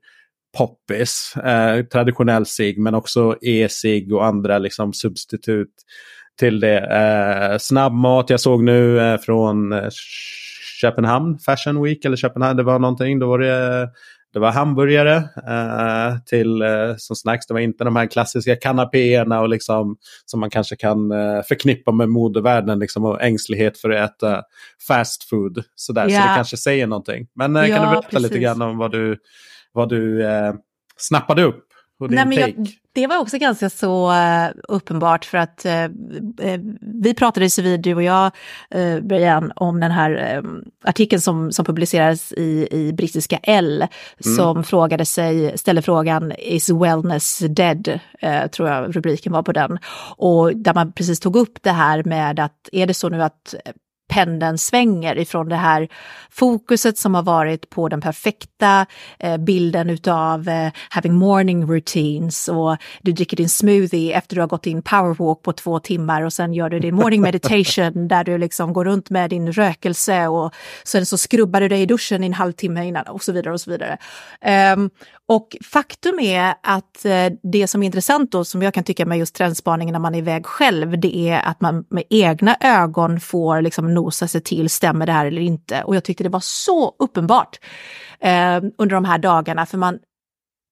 [0.59, 5.74] poppis, eh, traditionell sig men också e-sig och andra liksom substitut
[6.38, 6.78] till det.
[6.78, 9.88] Eh, snabbmat jag såg nu eh, från eh,
[10.80, 13.88] Köpenhamn Fashion Week eller Köpenhamn, det var någonting, då var det
[14.32, 15.16] det var hamburgare
[15.48, 17.46] eh, till eh, som snacks.
[17.46, 21.92] Det var inte de här klassiska kanapéerna och liksom, som man kanske kan eh, förknippa
[21.92, 24.42] med modevärlden liksom, och ängslighet för att äta
[24.88, 25.64] fast food.
[25.74, 26.09] Sådär.
[26.09, 26.22] Yeah.
[26.22, 27.26] Så det kanske säger någonting.
[27.34, 28.22] Men eh, ja, kan du berätta precis.
[28.22, 29.18] lite grann om vad du
[29.72, 30.54] vad du eh,
[30.96, 31.66] snappade upp?
[32.08, 35.96] Nej, men jag, det var också ganska så uh, uppenbart för att uh,
[37.02, 38.30] vi pratade så vid, du och jag,
[38.74, 40.42] uh, Brian, om den här
[40.84, 44.36] artikeln som, som publicerades i, i brittiska L, mm.
[44.36, 48.00] som frågade sig, ställde frågan Is wellness dead?
[48.52, 49.78] tror jag rubriken var på den.
[50.16, 53.54] Och där man precis tog upp det här med att är det så nu att
[54.11, 55.88] pendeln svänger ifrån det här
[56.30, 58.86] fokuset som har varit på den perfekta
[59.18, 64.48] eh, bilden utav eh, having morning routines och du dricker din smoothie efter du har
[64.48, 68.38] gått in powerwalk på två timmar och sen gör du din morning meditation där du
[68.38, 70.54] liksom går runt med din rökelse och
[70.84, 73.61] sen så skrubbar du dig i duschen i en halvtimme innan och så vidare och
[73.61, 73.98] så vidare.
[74.74, 74.90] Um,
[75.30, 79.18] och faktum är att eh, det som är intressant då, som jag kan tycka med
[79.18, 83.62] just trendspaningen när man är iväg själv, det är att man med egna ögon får
[83.62, 85.82] liksom nosa sig till, stämmer det här eller inte?
[85.82, 87.61] Och jag tyckte det var så uppenbart
[88.20, 89.98] eh, under de här dagarna, för man,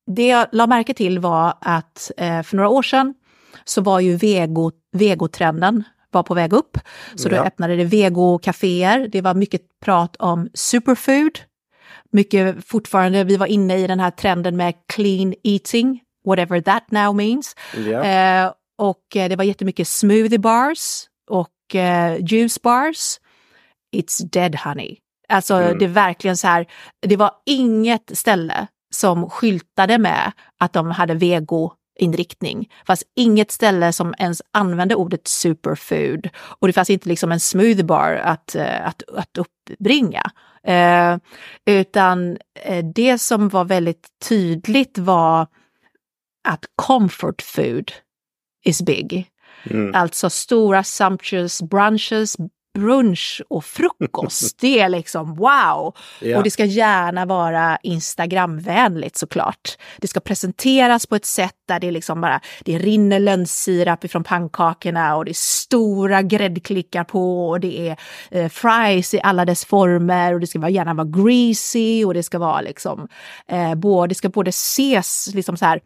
[0.06, 3.14] det jag la märke till var att eh, för några år sedan
[3.64, 6.78] så var ju vego, vegotrenden var på väg upp.
[7.14, 7.36] Så ja.
[7.36, 9.08] då öppnade det vegokaféer.
[9.08, 11.38] Det var mycket prat om superfood,
[12.12, 17.16] mycket fortfarande, vi var inne i den här trenden med clean eating, whatever that now
[17.16, 17.56] means.
[17.76, 18.44] Yeah.
[18.44, 21.07] Eh, och eh, det var jättemycket smoothie bars
[21.68, 23.20] och eh, juice bars.
[23.96, 24.96] It's dead honey.
[25.28, 25.78] Alltså mm.
[25.78, 26.66] det är verkligen så här,
[27.06, 32.68] det var inget ställe som skyltade med att de hade vego inriktning.
[32.86, 36.28] Fast inget ställe som ens använde ordet superfood.
[36.36, 40.22] Och det fanns inte liksom en smoothie bar att, eh, att, att uppbringa.
[40.64, 41.16] Eh,
[41.66, 45.46] utan eh, det som var väldigt tydligt var
[46.48, 47.92] att comfort food
[48.64, 49.30] is big.
[49.70, 49.94] Mm.
[49.94, 52.36] Alltså stora sumptuous brunches,
[52.78, 54.58] brunch och frukost.
[54.60, 55.96] Det är liksom wow!
[56.20, 56.38] Ja.
[56.38, 59.76] Och det ska gärna vara Instagramvänligt såklart.
[59.98, 65.16] Det ska presenteras på ett sätt där det liksom bara, det rinner lönnsirap ifrån pannkakorna
[65.16, 67.96] och det är stora gräddklickar på och det är
[68.30, 72.38] eh, fries i alla dess former och det ska gärna vara greasy och det ska
[72.38, 73.08] vara liksom,
[73.48, 75.80] eh, både, det ska både ses liksom så här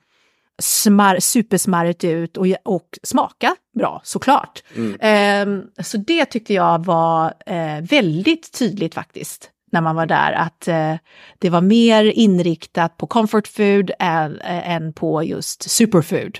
[0.62, 4.62] smar, supersmarrigt ut och, och smaka bra såklart.
[4.76, 5.00] Mm.
[5.00, 10.68] Eh, så det tyckte jag var eh, väldigt tydligt faktiskt när man var där, att
[10.68, 10.94] eh,
[11.38, 16.38] det var mer inriktat på comfort food än, än på just superfood.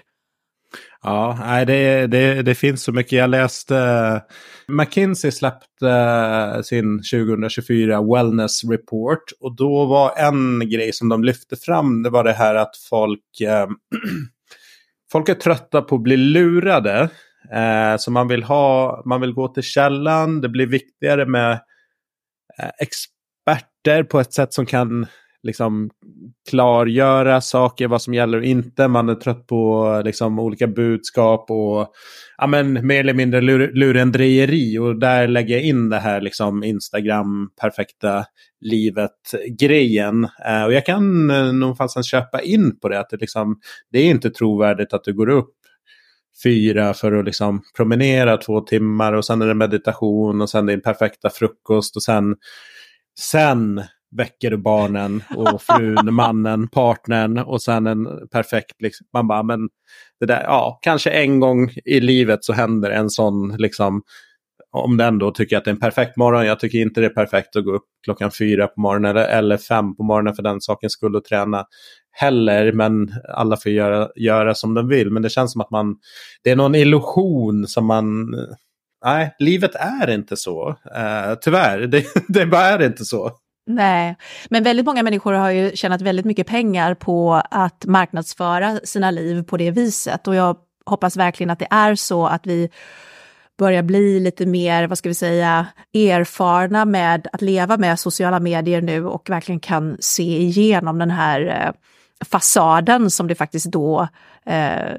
[1.04, 3.12] Ja, nej, det, det, det finns så mycket.
[3.12, 9.22] Jag läste uh, McKinsey släppte uh, sin 2024 Wellness Report.
[9.40, 13.20] Och då var en grej som de lyfte fram, det var det här att folk,
[13.42, 13.48] uh,
[15.12, 17.08] folk är trötta på att bli lurade.
[17.98, 21.60] så man vill, ha, man vill gå till källan, det blir viktigare med
[22.78, 25.06] experter på ett sätt som kan
[25.42, 25.90] liksom
[26.50, 28.88] klargöra saker, vad som gäller och inte.
[28.88, 31.92] Man är trött på liksom, olika budskap och
[32.38, 34.78] ja, men, mer eller mindre lur lurendrejeri.
[34.78, 38.24] Och där lägger jag in det här liksom, Instagram perfekta
[38.60, 40.28] livet-grejen.
[40.46, 43.00] Eh, och jag kan eh, nog fastän köpa in på det.
[43.00, 45.54] Att det, liksom, det är inte trovärdigt att du går upp
[46.44, 50.80] fyra för att liksom promenera två timmar och sen är det meditation och sen din
[50.80, 52.36] perfekta frukost och sen,
[53.18, 53.82] sen
[54.16, 59.68] väcker du barnen och frun, mannen, partnern och sen en perfekt, liksom, man bara, men
[60.20, 64.02] det där, ja, kanske en gång i livet så händer en sån, liksom,
[64.72, 67.10] om den då tycker att det är en perfekt morgon, jag tycker inte det är
[67.10, 70.60] perfekt att gå upp klockan fyra på morgonen eller, eller fem på morgonen för den
[70.60, 71.66] saken skulle och träna
[72.12, 75.10] heller, men alla får göra, göra som de vill.
[75.10, 75.96] Men det känns som att man,
[76.44, 78.34] det är någon illusion som man,
[79.04, 80.68] nej, livet är inte så.
[80.68, 83.30] Uh, tyvärr, det, det bara är inte så.
[83.66, 84.16] Nej,
[84.50, 89.42] men väldigt många människor har ju tjänat väldigt mycket pengar på att marknadsföra sina liv
[89.42, 90.28] på det viset.
[90.28, 90.56] Och jag
[90.86, 92.70] hoppas verkligen att det är så att vi
[93.58, 98.80] börjar bli lite mer, vad ska vi säga, erfarna med att leva med sociala medier
[98.80, 101.72] nu och verkligen kan se igenom den här eh,
[102.24, 104.08] fasaden som det faktiskt då
[104.46, 104.96] eh,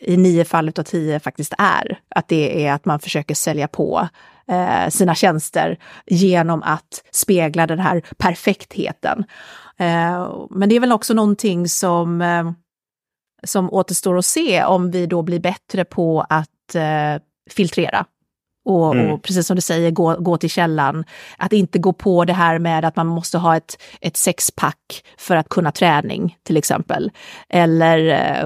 [0.00, 1.98] i nio fall av tio faktiskt är.
[2.08, 4.08] Att det är att man försöker sälja på
[4.52, 9.24] eh, sina tjänster genom att spegla den här perfektheten.
[9.78, 12.50] Eh, men det är väl också någonting som, eh,
[13.44, 18.06] som återstår att se om vi då blir bättre på att eh, filtrera.
[18.64, 19.10] Och, mm.
[19.10, 21.04] och, precis som du säger, gå, gå till källan.
[21.38, 25.36] Att inte gå på det här med att man måste ha ett, ett sexpack för
[25.36, 27.10] att kunna träning, till exempel.
[27.48, 28.44] Eller eh,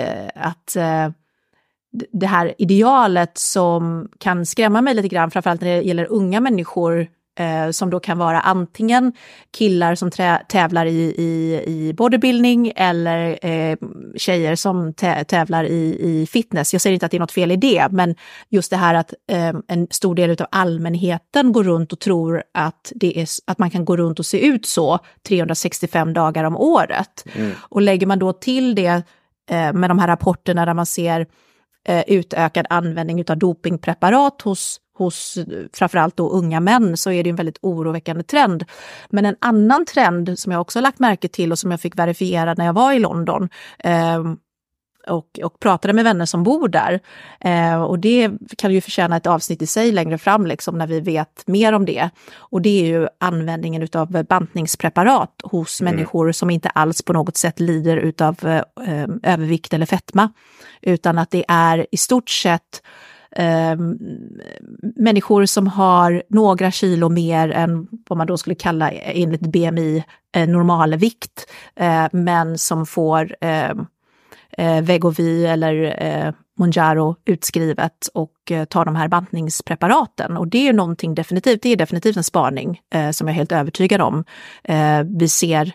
[0.00, 0.76] eh att
[2.12, 7.08] det här idealet som kan skrämma mig lite grann, framförallt när det gäller unga människor,
[7.38, 9.12] eh, som då kan vara antingen
[9.50, 10.10] killar som
[10.48, 13.76] tävlar i, i, i bodybuilding eller eh,
[14.16, 14.94] tjejer som
[15.28, 16.72] tävlar i, i fitness.
[16.72, 18.14] Jag säger inte att det är något fel i det, men
[18.48, 22.92] just det här att eh, en stor del av allmänheten går runt och tror att,
[22.94, 27.24] det är, att man kan gå runt och se ut så 365 dagar om året.
[27.34, 27.52] Mm.
[27.58, 29.02] Och lägger man då till det
[29.50, 31.26] eh, med de här rapporterna där man ser
[31.84, 35.38] Eh, utökad användning av dopingpreparat hos, hos
[35.72, 38.64] framförallt då unga män så är det en väldigt oroväckande trend.
[39.10, 42.54] Men en annan trend som jag också lagt märke till och som jag fick verifiera
[42.54, 44.24] när jag var i London eh,
[45.06, 47.00] och, och pratade med vänner som bor där.
[47.40, 51.00] Eh, och det kan ju förtjäna ett avsnitt i sig längre fram, liksom, när vi
[51.00, 52.10] vet mer om det.
[52.36, 55.94] Och det är ju användningen av bantningspreparat hos mm.
[55.94, 60.32] människor som inte alls på något sätt lider av eh, övervikt eller fetma,
[60.82, 62.82] utan att det är i stort sett
[63.36, 63.76] Eh,
[64.96, 70.04] människor som har några kilo mer än vad man då skulle kalla enligt BMI
[70.36, 73.86] eh, normalvikt, eh, men som får ehm,
[74.58, 80.36] eh, Vegovi eller eh, Monjaro utskrivet och eh, tar de här bantningspreparaten.
[80.36, 83.52] Och det är någonting definitivt, det är definitivt en spaning eh, som jag är helt
[83.52, 84.24] övertygad om.
[84.64, 85.72] Eh, vi ser,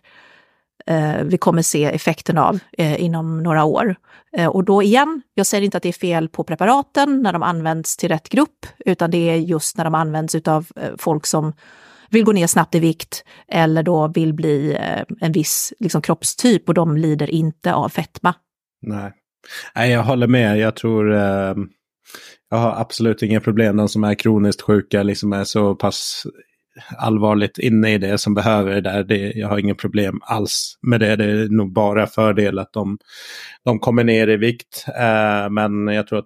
[0.85, 3.95] eh, vi kommer se effekten av eh, inom några år.
[4.37, 7.43] Eh, och då igen, jag säger inte att det är fel på preparaten när de
[7.43, 11.53] används till rätt grupp, utan det är just när de används av eh, folk som
[12.09, 16.69] vill gå ner snabbt i vikt eller då vill bli eh, en viss liksom, kroppstyp
[16.69, 18.33] och de lider inte av fetma.
[18.81, 19.11] Nej.
[19.75, 20.57] Nej, jag håller med.
[20.57, 21.13] Jag tror...
[21.13, 21.55] Eh,
[22.49, 23.77] jag har absolut inga problem.
[23.77, 26.23] De som är kroniskt sjuka liksom är så pass
[26.97, 29.03] allvarligt inne i det som behöver det där.
[29.03, 31.15] Det, jag har inga problem alls med det.
[31.15, 32.97] Det är nog bara fördel att de,
[33.65, 34.85] de kommer ner i vikt.
[34.87, 36.25] Eh, men jag tror att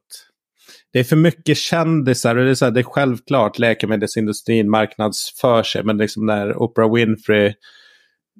[0.93, 5.63] det är för mycket kändisar och det är, så här, det är självklart läkemedelsindustrin marknadsför
[5.63, 5.83] sig.
[5.83, 7.53] Men liksom när Oprah Winfrey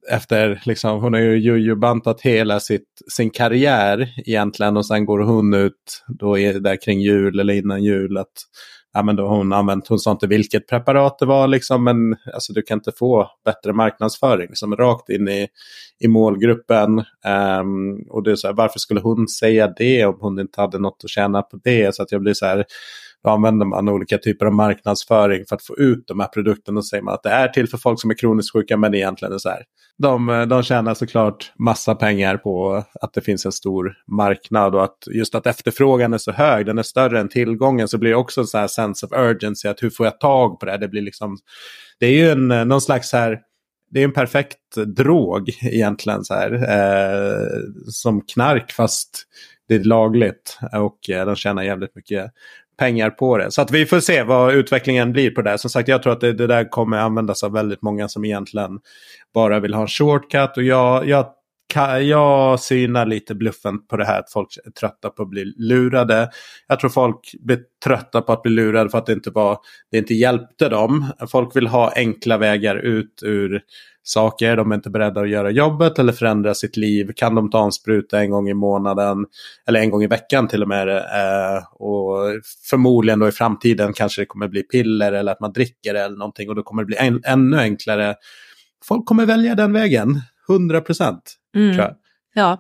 [0.10, 5.54] efter, liksom, hon har ju jujubantat hela sitt, sin karriär egentligen och sen går hon
[5.54, 8.34] ut, då är det där kring jul eller innan jul, att
[8.94, 12.54] ja, men då hon använt, hon sa inte vilket preparat det var liksom, men alltså,
[12.54, 15.48] du kan inte få bättre marknadsföring, liksom, rakt in i,
[16.00, 17.00] i målgruppen.
[17.60, 20.80] Um, och det är så här, varför skulle hon säga det om hon inte hade
[20.80, 21.96] något att tjäna på det?
[21.96, 22.66] Så att jag blir så här,
[23.24, 26.78] då använder man olika typer av marknadsföring för att få ut de här produkterna.
[26.78, 29.32] Och säger man att det är till för folk som är kroniskt sjuka men egentligen
[29.32, 29.64] är det så här.
[29.98, 34.84] De, eh, de tjänar såklart massa pengar på att det finns en stor marknad och
[34.84, 38.16] att just att efterfrågan är så hög, den är större än tillgången så blir det
[38.16, 40.78] också en så här sense of urgency att hur får jag tag på det?
[40.78, 41.38] Det blir liksom,
[42.00, 43.40] det är ju en, eh, någon slags här
[43.94, 46.54] det är en perfekt drog egentligen så här.
[46.54, 47.48] Eh,
[47.88, 49.28] som knark fast
[49.68, 52.32] det är lagligt och eh, de tjänar jävligt mycket
[52.78, 53.52] pengar på det.
[53.52, 55.58] Så att vi får se vad utvecklingen blir på det.
[55.58, 58.80] Som sagt, jag tror att det, det där kommer användas av väldigt många som egentligen
[59.34, 60.58] bara vill ha en shortcut.
[60.58, 61.26] Och jag, jag
[62.02, 66.30] jag synar lite bluffen på det här att folk är trötta på att bli lurade.
[66.68, 69.58] Jag tror folk blir trötta på att bli lurade för att det inte, var,
[69.92, 71.12] det inte hjälpte dem.
[71.32, 73.62] Folk vill ha enkla vägar ut ur
[74.04, 74.56] saker.
[74.56, 77.12] De är inte beredda att göra jobbet eller förändra sitt liv.
[77.16, 79.26] Kan de ta en spruta en gång i månaden
[79.68, 80.88] eller en gång i veckan till och med.
[80.90, 82.18] Eh, och
[82.70, 86.50] förmodligen då i framtiden kanske det kommer bli piller eller att man dricker eller någonting
[86.50, 88.16] och då kommer det bli en, ännu enklare.
[88.86, 91.36] Folk kommer välja den vägen, 100 procent.
[91.56, 91.94] Mm.
[92.34, 92.58] Ja,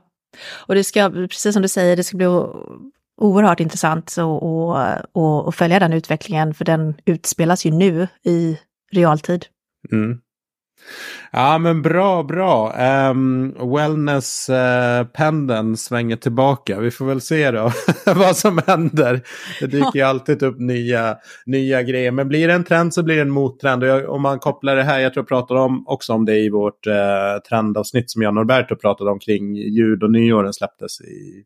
[0.67, 2.27] och det ska, precis som du säger, det ska bli
[3.21, 4.15] oerhört intressant
[5.45, 8.59] att följa den utvecklingen, för den utspelas ju nu i
[8.91, 9.45] realtid.
[9.91, 10.19] Mm.
[11.35, 12.73] Ja men bra, bra.
[12.73, 16.79] Ehm, um, Wellness-pendeln eh, uh, svänger tillbaka.
[16.79, 17.71] Vi får väl se då
[18.05, 19.21] vad som händer.
[19.59, 22.11] Det dyker ju alltid upp nya, nya grejer.
[22.11, 23.83] Men blir det en trend så blir det en mottrend.
[23.83, 26.37] Och jag, om man kopplar det här, jag tror jag pratade om, också om det
[26.37, 26.93] i vårt uh,
[27.49, 31.43] trendavsnitt som jag Norberto pratade om kring jul och nyåren släpptes i,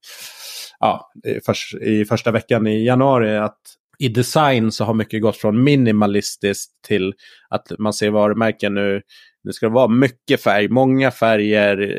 [0.80, 3.38] ja, i, för, i första veckan i januari.
[3.38, 3.58] Att
[4.00, 7.14] i design så har mycket gått från minimalistiskt till
[7.50, 9.02] att man ser varumärken nu
[9.48, 11.96] det ska vara mycket färg, många färger,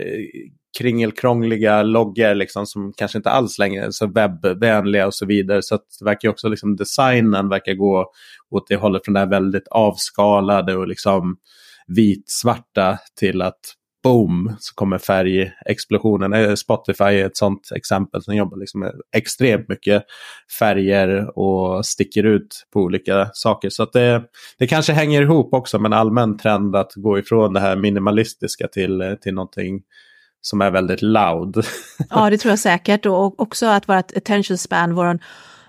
[0.78, 5.62] kringelkrångliga loggor liksom, som kanske inte alls längre är så webbvänliga och så vidare.
[5.62, 8.12] Så att det verkar också liksom designen verkar gå
[8.51, 11.36] åt det hållet från det här väldigt avskalade och liksom
[11.86, 13.61] vitsvarta till att
[14.03, 16.32] boom så kommer färgexplosionen.
[16.32, 20.03] Eh, Spotify är ett sånt exempel som jobbar liksom med extremt mycket
[20.59, 23.70] färger och sticker ut på olika saker.
[23.70, 24.22] Så att det,
[24.59, 28.68] det kanske hänger ihop också med en allmän trend att gå ifrån det här minimalistiska
[28.68, 29.80] till, till någonting
[30.40, 31.64] som är väldigt loud.
[32.11, 33.07] Ja, det tror jag säkert.
[33.07, 35.18] Och också att vårt attention span, vår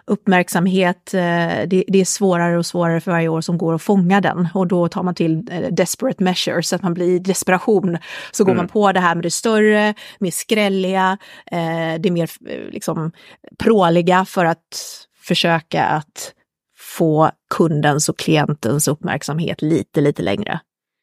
[0.10, 1.22] uppmärksamhet, eh,
[1.68, 4.48] det, det, är svårare och svårare för varje år som går att fånga den.
[4.54, 7.98] Och då tar man till eh, desperate measures, så att man blir i desperation.
[8.32, 8.58] Så går mm.
[8.58, 11.18] man på det här med det större, mer skrälliga,
[11.52, 12.30] eh, det mer
[12.72, 13.12] liksom
[13.60, 16.34] pråliga för att försöka att
[16.80, 20.60] få kundens och klientens uppmärksamhet lite, lite längre.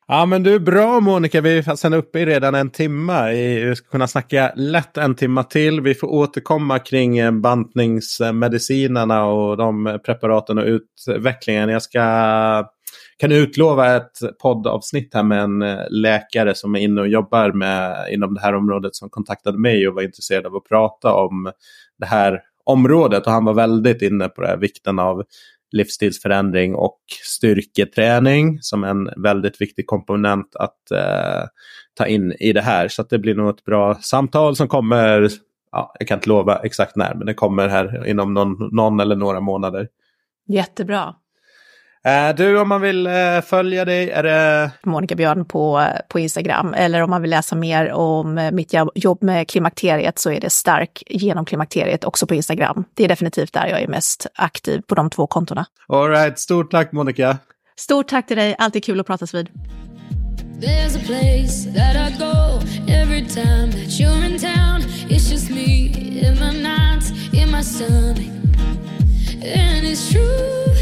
[0.08, 1.40] Ja men du, är bra Monica.
[1.40, 3.32] Vi är sen uppe i redan en timme.
[3.64, 5.80] Vi ska kunna snacka lätt en timme till.
[5.80, 11.68] Vi får återkomma kring eh, bantningsmedicinerna och de preparaten och utvecklingen.
[11.68, 12.00] Jag ska
[13.18, 18.12] kan utlova ett poddavsnitt här med en eh, läkare som är inne och jobbar med,
[18.12, 21.52] inom det här området som kontaktade mig och var intresserad av att prata om
[21.98, 23.26] det här området.
[23.26, 25.22] Och han var väldigt inne på det här, vikten av
[25.72, 31.48] livsstilsförändring och styrketräning som en väldigt viktig komponent att eh,
[31.94, 32.88] ta in i det här.
[32.88, 35.28] Så det blir nog ett bra samtal som kommer,
[35.72, 39.16] ja, jag kan inte lova exakt när, men det kommer här inom någon, någon eller
[39.16, 39.88] några månader.
[40.48, 41.14] Jättebra.
[42.04, 44.70] Eh, du, om man vill eh, följa dig, är det...
[44.82, 46.74] Monica Björn på, på Instagram.
[46.74, 51.02] Eller om man vill läsa mer om mitt jobb med klimakteriet så är det stark
[51.06, 52.84] genom klimakteriet också på Instagram.
[52.94, 55.66] Det är definitivt där jag är mest aktiv på de två kontona.
[55.88, 57.38] All right, stort tack Monica.
[57.78, 59.48] Stort tack till dig, alltid kul att pratas vid.
[60.60, 64.80] There's a place that I go every time that you're in town.
[65.08, 65.92] It's just me
[66.22, 68.16] in my nights, in my sun.
[69.44, 70.74] And it's true,